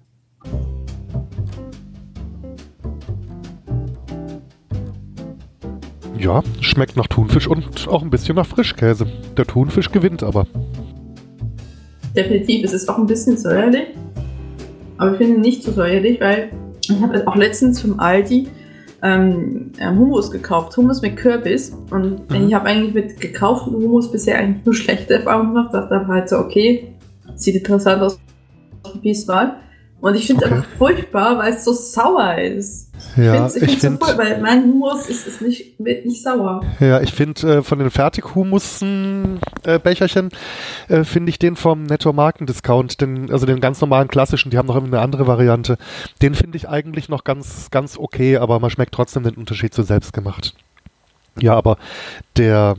Ja, 6.20 6.44
schmeckt 6.60 6.98
nach 6.98 7.08
Thunfisch 7.08 7.48
und 7.48 7.88
auch 7.88 8.04
ein 8.04 8.12
bisschen 8.12 8.36
nach 8.36 8.46
Frischkäse. 8.46 9.08
Der 9.38 9.46
Thunfisch 9.46 9.92
gewinnt 9.92 10.22
aber. 10.22 10.46
Definitiv, 12.16 12.66
es 12.66 12.74
ist 12.74 12.88
auch 12.90 12.98
ein 12.98 13.08
bisschen 13.08 13.38
säuerlich. 13.38 13.88
Aber 14.98 15.14
ich 15.14 15.18
finde 15.18 15.40
nicht 15.40 15.64
so 15.64 15.72
säuerlich, 15.72 16.22
weil 16.22 16.52
ich 16.92 17.02
habe 17.02 17.28
auch 17.28 17.36
letztens 17.36 17.82
vom 17.82 18.00
Aldi 18.00 18.50
ähm, 19.02 19.72
ähm, 19.80 19.98
Hummus 19.98 20.30
gekauft, 20.30 20.76
Hummus 20.78 21.02
mit 21.02 21.18
Kürbis. 21.18 21.76
Und 21.90 22.30
mhm. 22.30 22.48
ich 22.48 22.54
habe 22.54 22.68
eigentlich 22.68 22.94
mit 22.94 23.20
gekauften 23.20 23.74
Hummus 23.74 24.12
bisher 24.12 24.38
eigentlich 24.38 24.66
nur 24.66 24.76
schlechte 24.76 25.16
Erfahrungen 25.16 25.54
gemacht. 25.54 25.74
Dachte 25.74 25.96
aber 25.96 26.08
halt 26.08 26.30
so, 26.30 26.38
okay, 26.38 26.94
sieht 27.36 27.56
interessant 27.56 28.02
aus, 28.02 28.20
probier's 28.84 29.26
mal. 29.28 29.58
Und 30.02 30.16
ich 30.16 30.28
finde 30.28 30.46
es 30.46 30.52
okay. 30.52 30.60
einfach 30.60 30.78
furchtbar, 30.78 31.38
weil 31.38 31.54
es 31.54 31.64
so 31.64 31.74
sauer 31.74 32.38
ist. 32.38 32.91
Ja, 33.18 33.48
ich 33.48 33.54
finde 33.54 33.78
find, 33.78 34.04
so 34.04 34.18
weil 34.18 34.42
mein 34.42 34.64
Hummus 34.64 35.08
ist, 35.08 35.28
ist 35.28 35.42
nicht, 35.42 35.74
wird 35.80 36.06
nicht 36.06 36.24
sauer. 36.24 36.62
Ja, 36.80 37.02
ich 37.02 37.14
finde 37.14 37.58
äh, 37.58 37.64
von 37.64 37.80
den 37.80 37.90
Fertighumussen-Becherchen 37.90 40.30
äh, 40.88 41.00
äh, 41.00 41.04
finde 41.04 41.30
ich 41.30 41.40
den 41.40 41.56
vom 41.56 41.84
Netto 41.84 42.14
Markendiscount, 42.14 43.02
den, 43.02 43.32
also 43.32 43.46
den 43.46 43.60
ganz 43.60 43.82
normalen 43.82 44.08
klassischen, 44.08 44.52
die 44.52 44.58
haben 44.58 44.68
noch 44.68 44.82
eine 44.82 45.00
andere 45.00 45.28
Variante. 45.28 45.78
Den 46.22 46.36
finde 46.36 46.58
ich 46.58 46.70
eigentlich 46.70 47.10
noch 47.10 47.24
ganz, 47.24 47.70
ganz 47.72 47.98
okay, 47.98 48.38
aber 48.38 48.60
man 48.60 48.70
schmeckt 48.70 48.94
trotzdem 48.94 49.24
den 49.24 49.36
Unterschied 49.36 49.74
zu 49.74 49.84
selbst 49.84 50.14
gemacht. 50.14 50.54
Ja, 51.40 51.56
aber 51.56 51.78
der 52.38 52.76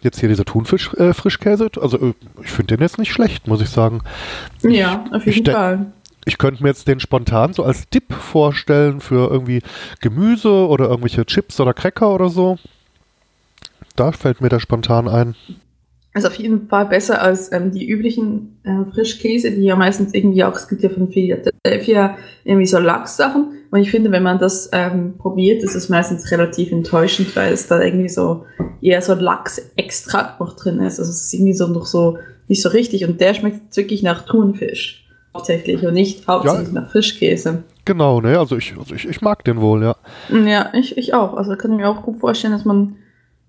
jetzt 0.00 0.20
hier 0.20 0.28
dieser 0.28 0.44
Thunfisch-Frischkäse, 0.44 1.66
äh, 1.66 1.80
also 1.80 1.98
äh, 1.98 2.14
ich 2.42 2.50
finde 2.50 2.76
den 2.76 2.82
jetzt 2.82 2.98
nicht 2.98 3.12
schlecht, 3.12 3.48
muss 3.48 3.60
ich 3.60 3.70
sagen. 3.70 4.02
Ja, 4.62 5.04
auf 5.12 5.26
jeden 5.26 5.50
Fall 5.50 5.92
ich 6.26 6.38
könnte 6.38 6.62
mir 6.62 6.70
jetzt 6.70 6.88
den 6.88 7.00
spontan 7.00 7.52
so 7.52 7.62
als 7.62 7.88
Dip 7.88 8.12
vorstellen 8.12 9.00
für 9.00 9.30
irgendwie 9.30 9.60
Gemüse 10.00 10.68
oder 10.68 10.86
irgendwelche 10.86 11.26
Chips 11.26 11.60
oder 11.60 11.74
Cracker 11.74 12.14
oder 12.14 12.28
so. 12.28 12.58
Da 13.96 14.12
fällt 14.12 14.40
mir 14.40 14.48
der 14.48 14.60
spontan 14.60 15.08
ein. 15.08 15.34
Also 16.14 16.28
auf 16.28 16.34
jeden 16.34 16.68
Fall 16.68 16.86
besser 16.86 17.20
als 17.20 17.50
ähm, 17.52 17.72
die 17.72 17.88
üblichen 17.88 18.58
äh, 18.62 18.84
Frischkäse, 18.92 19.50
die 19.50 19.62
ja 19.64 19.74
meistens 19.74 20.14
irgendwie 20.14 20.44
auch, 20.44 20.54
es 20.54 20.68
gibt 20.68 20.82
ja 20.82 20.88
von 20.88 21.10
Philadelphia 21.10 22.16
irgendwie 22.44 22.66
so 22.66 22.78
Lachssachen. 22.78 23.58
Und 23.72 23.80
ich 23.80 23.90
finde, 23.90 24.12
wenn 24.12 24.22
man 24.22 24.38
das 24.38 24.68
ähm, 24.72 25.14
probiert, 25.18 25.64
ist 25.64 25.74
es 25.74 25.88
meistens 25.88 26.30
relativ 26.30 26.70
enttäuschend, 26.70 27.34
weil 27.34 27.52
es 27.52 27.66
da 27.66 27.82
irgendwie 27.82 28.08
so 28.08 28.46
eher 28.80 29.02
so 29.02 29.14
Lachsextrakt 29.14 30.38
noch 30.38 30.54
drin 30.54 30.78
ist. 30.78 31.00
Also 31.00 31.10
es 31.10 31.24
ist 31.24 31.34
irgendwie 31.34 31.54
so 31.54 31.66
noch 31.66 31.86
so 31.86 32.18
nicht 32.46 32.62
so 32.62 32.68
richtig. 32.68 33.04
Und 33.04 33.20
der 33.20 33.34
schmeckt 33.34 33.76
wirklich 33.76 34.04
nach 34.04 34.24
Thunfisch 34.24 35.03
hauptsächlich 35.34 35.84
und 35.84 35.94
nicht 35.94 36.26
hauptsächlich 36.26 36.68
ja. 36.68 36.80
nach 36.80 36.90
Frischkäse. 36.90 37.64
Genau, 37.84 38.20
ne? 38.20 38.38
Also 38.38 38.56
ich, 38.56 38.74
also 38.78 38.94
ich, 38.94 39.06
ich 39.06 39.20
mag 39.20 39.44
den 39.44 39.60
wohl, 39.60 39.82
ja. 39.82 39.96
Ja, 40.30 40.70
ich, 40.72 40.96
ich 40.96 41.12
auch. 41.12 41.34
Also 41.34 41.56
kann 41.56 41.72
ich 41.72 41.78
mir 41.78 41.88
auch 41.88 42.02
gut 42.02 42.18
vorstellen, 42.18 42.52
dass 42.52 42.64
man 42.64 42.96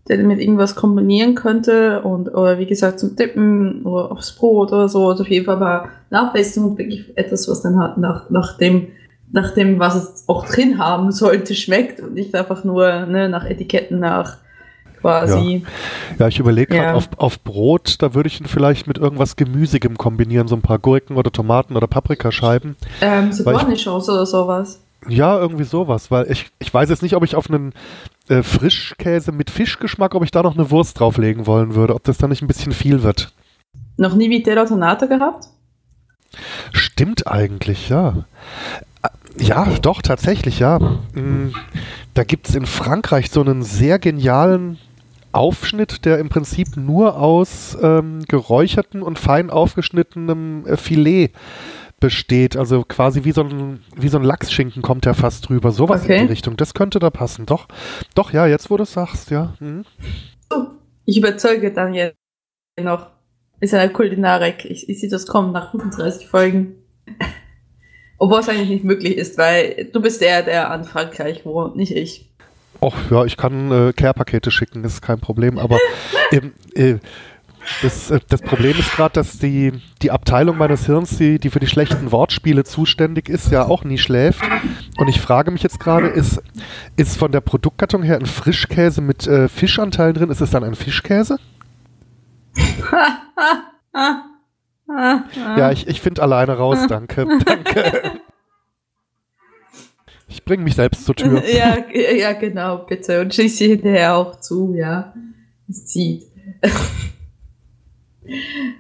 den 0.10 0.28
mit 0.28 0.40
irgendwas 0.40 0.76
kombinieren 0.76 1.34
könnte 1.34 2.02
und 2.02 2.30
oder 2.30 2.60
wie 2.60 2.68
gesagt 2.68 3.00
zum 3.00 3.16
Tippen 3.16 3.84
oder 3.84 4.12
aufs 4.12 4.34
Brot 4.34 4.72
oder 4.72 4.90
so. 4.90 5.08
Also 5.10 5.24
auf 5.24 5.30
jeden 5.30 5.46
Fall 5.46 5.60
war 5.60 5.90
Nachwässerung 6.10 6.72
und 6.72 6.78
wirklich 6.78 7.18
etwas, 7.18 7.48
was 7.48 7.62
dann 7.62 7.80
halt 7.80 7.98
nach, 7.98 8.30
nach 8.30 8.58
dem 8.58 8.88
nach 9.32 9.54
dem, 9.54 9.80
was 9.80 9.96
es 9.96 10.24
auch 10.28 10.46
drin 10.48 10.78
haben 10.78 11.12
sollte, 11.12 11.56
schmeckt 11.56 12.00
und 12.00 12.14
nicht 12.14 12.34
einfach 12.36 12.64
nur 12.64 13.06
ne, 13.06 13.28
nach 13.28 13.46
Etiketten 13.46 14.00
nach 14.00 14.38
quasi. 15.02 15.64
Ja, 16.12 16.16
ja 16.20 16.28
ich 16.28 16.40
überlege 16.40 16.74
gerade, 16.74 16.88
ja. 16.88 16.94
auf, 16.94 17.10
auf 17.18 17.44
Brot, 17.44 17.96
da 18.00 18.14
würde 18.14 18.28
ich 18.28 18.40
ihn 18.40 18.48
vielleicht 18.48 18.88
mit 18.88 18.98
irgendwas 18.98 19.36
Gemüsigem 19.36 19.98
kombinieren, 19.98 20.48
so 20.48 20.56
ein 20.56 20.62
paar 20.62 20.80
Gurken 20.80 21.18
oder 21.18 21.32
Tomaten 21.32 21.76
oder 21.76 21.88
Paprikascheiben. 21.88 22.76
Ähm, 23.02 23.32
so 23.32 23.44
Cornichons 23.44 24.10
oder 24.10 24.26
sowas. 24.26 24.82
Ja, 25.08 25.38
irgendwie 25.38 25.66
sowas, 25.66 26.10
weil 26.10 26.32
ich, 26.32 26.48
ich 26.60 26.74
weiß 26.74 26.90
jetzt 26.90 27.04
nicht, 27.04 27.16
ob 27.16 27.24
ich 27.24 27.36
auf 27.36 27.50
einen 27.50 27.74
äh, 28.28 28.42
Frischkäse 28.42 29.32
mit 29.32 29.52
Fischgeschmack, 29.52 30.16
ob 30.16 30.24
ich 30.24 30.32
da 30.32 30.42
noch 30.42 30.56
eine 30.56 30.72
Wurst 30.72 31.00
drauflegen 31.00 31.46
wollen 31.46 31.76
würde, 31.76 31.94
ob 31.94 32.04
das 32.04 32.18
dann 32.18 32.32
nicht 32.32 32.42
ein 32.42 32.48
bisschen 32.48 32.72
viel 32.72 33.04
wird. 33.04 33.32
Noch 33.98 34.16
nie 34.16 34.30
Vitello 34.30 34.66
Tonate 34.66 35.08
gehabt? 35.08 35.46
Stimmt 36.72 37.28
eigentlich, 37.28 37.90
ja. 37.90 38.26
Äh, 39.04 39.44
ja, 39.44 39.68
doch, 39.82 40.02
tatsächlich, 40.02 40.60
ja. 40.60 40.80
Da 42.16 42.24
gibt 42.24 42.48
es 42.48 42.56
in 42.56 42.66
Frankreich 42.66 43.30
so 43.30 43.42
einen 43.42 43.62
sehr 43.62 44.00
genialen 44.00 44.80
Aufschnitt, 45.34 46.06
der 46.06 46.18
im 46.20 46.30
Prinzip 46.30 46.78
nur 46.78 47.20
aus 47.20 47.78
ähm, 47.82 48.22
geräucherten 48.26 49.02
und 49.02 49.20
fein 49.20 49.50
aufgeschnittenem 49.50 50.66
äh, 50.66 50.78
Filet 50.78 51.32
besteht. 52.00 52.56
Also 52.56 52.84
quasi 52.84 53.26
wie 53.26 53.34
so 53.34 53.42
ein, 53.42 53.82
wie 53.98 54.08
so 54.08 54.18
ein 54.18 54.24
Lachsschinken 54.24 54.82
kommt 54.82 55.06
er 55.06 55.14
fast 55.14 55.50
drüber. 55.50 55.74
Sowas 55.74 56.04
okay. 56.04 56.16
in 56.16 56.28
die 56.28 56.32
Richtung. 56.32 56.56
Das 56.56 56.74
könnte 56.74 57.00
da 57.00 57.10
passen. 57.10 57.46
Doch, 57.46 57.68
doch, 58.16 58.32
ja, 58.32 58.48
jetzt 58.48 58.70
wo 58.70 58.78
du 58.78 58.84
es 58.84 58.94
sagst, 58.94 59.30
ja. 59.30 59.54
Mhm. 59.60 59.84
Ich 61.04 61.18
überzeuge 61.18 61.74
Daniel 61.74 62.14
noch. 62.82 63.12
Ist 63.60 63.74
eine 63.74 63.92
Kulinarik. 63.92 64.64
Ich, 64.64 64.88
ich 64.88 65.02
sehe 65.02 65.10
das 65.10 65.28
kommen 65.28 65.52
nach 65.52 65.72
35 65.72 66.28
Folgen. 66.30 66.76
Obwohl 68.18 68.40
es 68.40 68.50
eigentlich 68.50 68.70
nicht 68.70 68.84
möglich 68.84 69.18
ist, 69.18 69.38
weil 69.38 69.90
du 69.92 70.02
bist 70.02 70.22
der, 70.22 70.44
der 70.44 70.72
an 70.72 70.86
Frankreich 70.86 71.46
wohnt, 71.46 71.76
nicht 71.76 71.96
ich. 71.96 72.30
Ach 72.82 73.12
ja, 73.12 73.26
ich 73.26 73.38
kann 73.38 73.72
äh, 73.72 73.94
Care-Pakete 73.94 74.52
schicken, 74.52 74.84
ist 74.84 75.02
kein 75.02 75.20
Problem. 75.20 75.58
Aber 75.58 75.78
ähm, 76.32 76.54
äh, 76.76 76.96
das, 77.82 78.12
äh, 78.12 78.20
das 78.30 78.42
Problem 78.42 78.78
ist 78.78 78.92
gerade, 78.96 79.14
dass 79.14 79.40
die, 79.40 79.74
die 80.02 80.12
Abteilung 80.12 80.58
meines 80.58 80.86
Hirns, 80.86 81.18
die, 81.18 81.40
die 81.40 81.50
für 81.50 81.60
die 81.60 81.68
schlechten 81.68 82.12
Wortspiele 82.12 82.64
zuständig 82.64 83.28
ist, 83.28 83.52
ja 83.52 83.66
auch 83.66 83.84
nie 83.84 83.98
schläft. 83.98 84.44
Und 84.98 85.08
ich 85.08 85.20
frage 85.20 85.52
mich 85.52 85.64
jetzt 85.64 85.80
gerade, 85.80 86.08
ist, 86.08 86.42
ist 86.96 87.18
von 87.18 87.32
der 87.32 87.42
Produktgattung 87.42 88.04
her 88.04 88.18
ein 88.18 88.26
Frischkäse 88.26 89.02
mit 89.02 89.28
äh, 89.28 89.50
Fischanteilen 89.50 90.14
drin? 90.14 90.30
Ist 90.30 90.42
es 90.42 90.52
dann 90.52 90.64
ein 90.64 90.76
Fischkäse? 90.76 91.38
ja, 94.88 95.72
ich, 95.72 95.88
ich 95.88 96.02
finde 96.02 96.22
alleine 96.22 96.58
raus, 96.58 96.80
danke. 96.88 97.26
danke. 97.46 98.12
Ich 100.28 100.44
bringe 100.44 100.64
mich 100.64 100.76
selbst 100.76 101.06
zur 101.06 101.16
Tür. 101.16 101.44
Ja, 101.48 101.78
ja, 101.94 102.34
genau, 102.34 102.80
bitte. 102.80 103.22
Und 103.22 103.34
schließe 103.34 103.66
hinterher 103.66 104.18
auch 104.18 104.40
zu, 104.40 104.74
ja. 104.76 105.14
Es 105.70 105.86
zieht. 105.86 106.24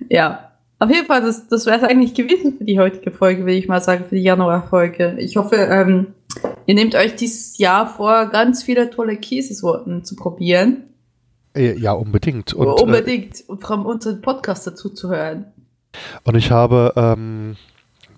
ja. 0.09 0.51
Auf 0.79 0.89
jeden 0.89 1.05
Fall, 1.05 1.21
das, 1.21 1.47
das 1.47 1.65
wäre 1.65 1.77
es 1.77 1.83
eigentlich 1.83 2.13
gewesen 2.13 2.57
für 2.57 2.65
die 2.65 2.77
heutige 2.77 3.09
Folge, 3.09 3.45
will 3.45 3.55
ich 3.55 3.69
mal 3.69 3.81
sagen, 3.81 4.05
für 4.09 4.15
die 4.15 4.23
Januarfolge. 4.23 5.15
Ich 5.19 5.37
hoffe, 5.37 5.55
ähm, 5.55 6.07
ihr 6.65 6.75
nehmt 6.75 6.95
euch 6.95 7.15
dieses 7.15 7.57
Jahr 7.57 7.87
vor, 7.87 8.25
ganz 8.25 8.63
viele 8.63 8.89
tolle 8.89 9.15
Käsesorten 9.15 10.03
zu 10.03 10.17
probieren. 10.17 10.83
Äh, 11.55 11.79
ja, 11.79 11.93
unbedingt. 11.93 12.53
Und, 12.53 12.67
äh, 12.67 12.83
unbedingt. 12.83 13.39
Äh, 13.47 13.65
allem 13.65 13.85
unseren 13.85 14.21
Podcast 14.21 14.67
dazu 14.67 14.89
zu 14.89 15.09
hören. 15.09 15.45
Und 16.23 16.35
ich 16.35 16.51
habe 16.51 16.93
ähm, 16.95 17.57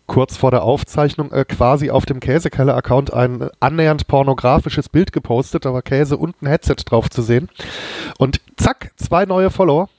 kurz 0.08 0.38
vor 0.38 0.52
der 0.52 0.64
Aufzeichnung 0.64 1.32
äh, 1.32 1.46
quasi 1.46 1.92
auf 1.92 2.06
dem 2.06 2.20
Käsekeller-Account 2.20 3.14
ein 3.14 3.50
annähernd 3.60 4.08
pornografisches 4.08 4.90
Bild 4.90 5.12
gepostet. 5.12 5.66
Da 5.66 5.74
war 5.74 5.82
Käse 5.82 6.18
und 6.18 6.42
ein 6.42 6.48
Headset 6.48 6.78
drauf 6.86 7.10
zu 7.10 7.22
sehen. 7.22 7.50
Und 8.18 8.42
zack, 8.56 8.92
zwei 8.96 9.26
neue 9.26 9.52
Follower. 9.52 9.90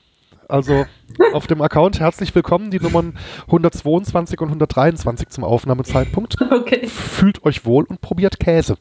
Also 0.48 0.86
auf 1.34 1.46
dem 1.46 1.60
Account 1.60 2.00
herzlich 2.00 2.34
willkommen, 2.34 2.70
die 2.70 2.80
Nummern 2.80 3.18
122 3.42 4.40
und 4.40 4.48
123 4.48 5.28
zum 5.28 5.44
Aufnahmezeitpunkt. 5.44 6.36
Okay. 6.50 6.86
Fühlt 6.86 7.44
euch 7.44 7.64
wohl 7.64 7.84
und 7.84 8.00
probiert 8.00 8.40
Käse. 8.40 8.76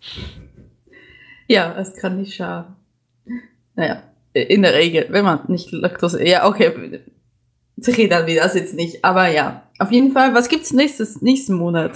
Ja, 1.47 1.75
es 1.77 1.95
kann 1.95 2.17
nicht 2.17 2.33
schaden. 2.33 2.75
Naja, 3.75 4.03
in 4.33 4.61
der 4.61 4.73
Regel, 4.73 5.07
wenn 5.09 5.25
man 5.25 5.41
nicht 5.47 5.71
Laktose. 5.71 6.25
Ja, 6.25 6.47
okay. 6.47 7.01
Ich 7.77 7.97
rede 7.97 8.25
wie 8.25 8.35
das 8.35 8.55
jetzt 8.55 8.73
nicht, 8.73 9.05
aber 9.05 9.27
ja. 9.27 9.63
Auf 9.79 9.91
jeden 9.91 10.11
Fall, 10.11 10.33
was 10.33 10.49
gibt's 10.49 10.73
nächstes, 10.73 11.21
nächsten 11.21 11.53
Monat? 11.53 11.91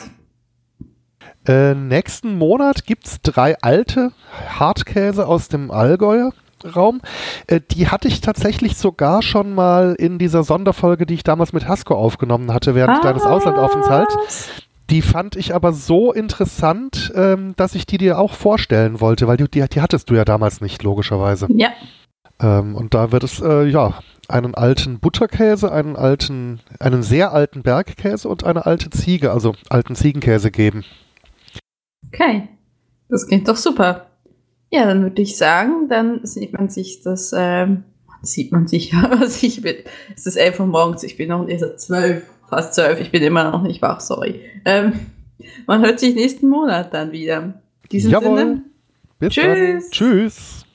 Äh, 1.47 1.73
nächsten 1.73 2.37
Monat 2.37 2.85
gibt 2.85 3.07
es 3.07 3.21
drei 3.23 3.57
alte 3.61 4.11
Hartkäse 4.59 5.27
aus 5.27 5.47
dem 5.47 5.71
Allgäuer. 5.71 6.31
Raum. 6.63 7.01
Äh, 7.47 7.59
die 7.71 7.87
hatte 7.87 8.07
ich 8.07 8.21
tatsächlich 8.21 8.77
sogar 8.77 9.23
schon 9.23 9.55
mal 9.55 9.95
in 9.97 10.19
dieser 10.19 10.43
Sonderfolge, 10.43 11.07
die 11.07 11.15
ich 11.15 11.23
damals 11.23 11.53
mit 11.53 11.67
Hasko 11.67 11.95
aufgenommen 11.95 12.53
hatte, 12.53 12.75
während 12.75 12.99
ah. 12.99 13.01
deines 13.01 13.23
Auslandaufenthalts. 13.23 14.49
Die 14.91 15.01
fand 15.01 15.35
ich 15.35 15.55
aber 15.55 15.71
so 15.71 16.11
interessant, 16.11 17.13
ähm, 17.15 17.53
dass 17.55 17.75
ich 17.75 17.85
die 17.85 17.97
dir 17.97 18.19
auch 18.19 18.33
vorstellen 18.33 18.99
wollte, 18.99 19.27
weil 19.27 19.37
die, 19.37 19.49
die, 19.49 19.67
die 19.67 19.81
hattest 19.81 20.09
du 20.09 20.15
ja 20.15 20.25
damals 20.25 20.59
nicht, 20.61 20.83
logischerweise. 20.83 21.47
Ja. 21.55 21.69
Ähm, 22.41 22.75
und 22.75 22.93
da 22.93 23.11
wird 23.11 23.23
es, 23.23 23.41
äh, 23.41 23.63
ja, 23.65 23.99
einen 24.31 24.55
alten 24.55 24.99
Butterkäse, 24.99 25.71
einen 25.71 25.95
alten, 25.95 26.59
einen 26.79 27.03
sehr 27.03 27.33
alten 27.33 27.63
Bergkäse 27.63 28.27
und 28.27 28.43
eine 28.43 28.65
alte 28.65 28.89
Ziege, 28.89 29.31
also 29.31 29.53
alten 29.69 29.95
Ziegenkäse 29.95 30.51
geben. 30.51 30.83
Okay, 32.07 32.49
das 33.09 33.27
klingt 33.27 33.47
doch 33.47 33.55
super. 33.55 34.07
Ja, 34.69 34.85
dann 34.85 35.03
würde 35.03 35.21
ich 35.21 35.37
sagen, 35.37 35.87
dann 35.89 36.25
sieht 36.25 36.53
man 36.53 36.69
sich 36.69 37.01
das, 37.01 37.33
ähm, 37.35 37.83
sieht 38.21 38.51
man 38.51 38.67
sich, 38.67 38.91
ja, 38.93 39.11
was 39.19 39.43
ich 39.43 39.61
bin. 39.61 39.75
Es 40.15 40.25
ist 40.25 40.37
elf 40.37 40.59
Uhr 40.59 40.67
morgens, 40.67 41.03
ich 41.03 41.17
bin 41.17 41.29
noch 41.29 41.47
erst 41.47 41.79
zwölf, 41.79 42.23
fast 42.49 42.73
zwölf, 42.75 42.99
ich 42.99 43.11
bin 43.11 43.21
immer 43.23 43.51
noch 43.51 43.63
nicht 43.63 43.81
wach, 43.81 43.99
sorry. 43.99 44.41
Ähm, 44.65 44.93
man 45.67 45.81
hört 45.81 45.99
sich 45.99 46.15
nächsten 46.15 46.47
Monat 46.47 46.93
dann 46.93 47.11
wieder. 47.11 47.41
In 47.41 47.53
diesem 47.91 48.11
Jawohl. 48.11 48.37
Sinne. 48.37 48.63
Bis 49.19 49.33
Tschüss. 49.33 49.45
Dann. 49.45 49.91
Tschüss. 49.91 50.65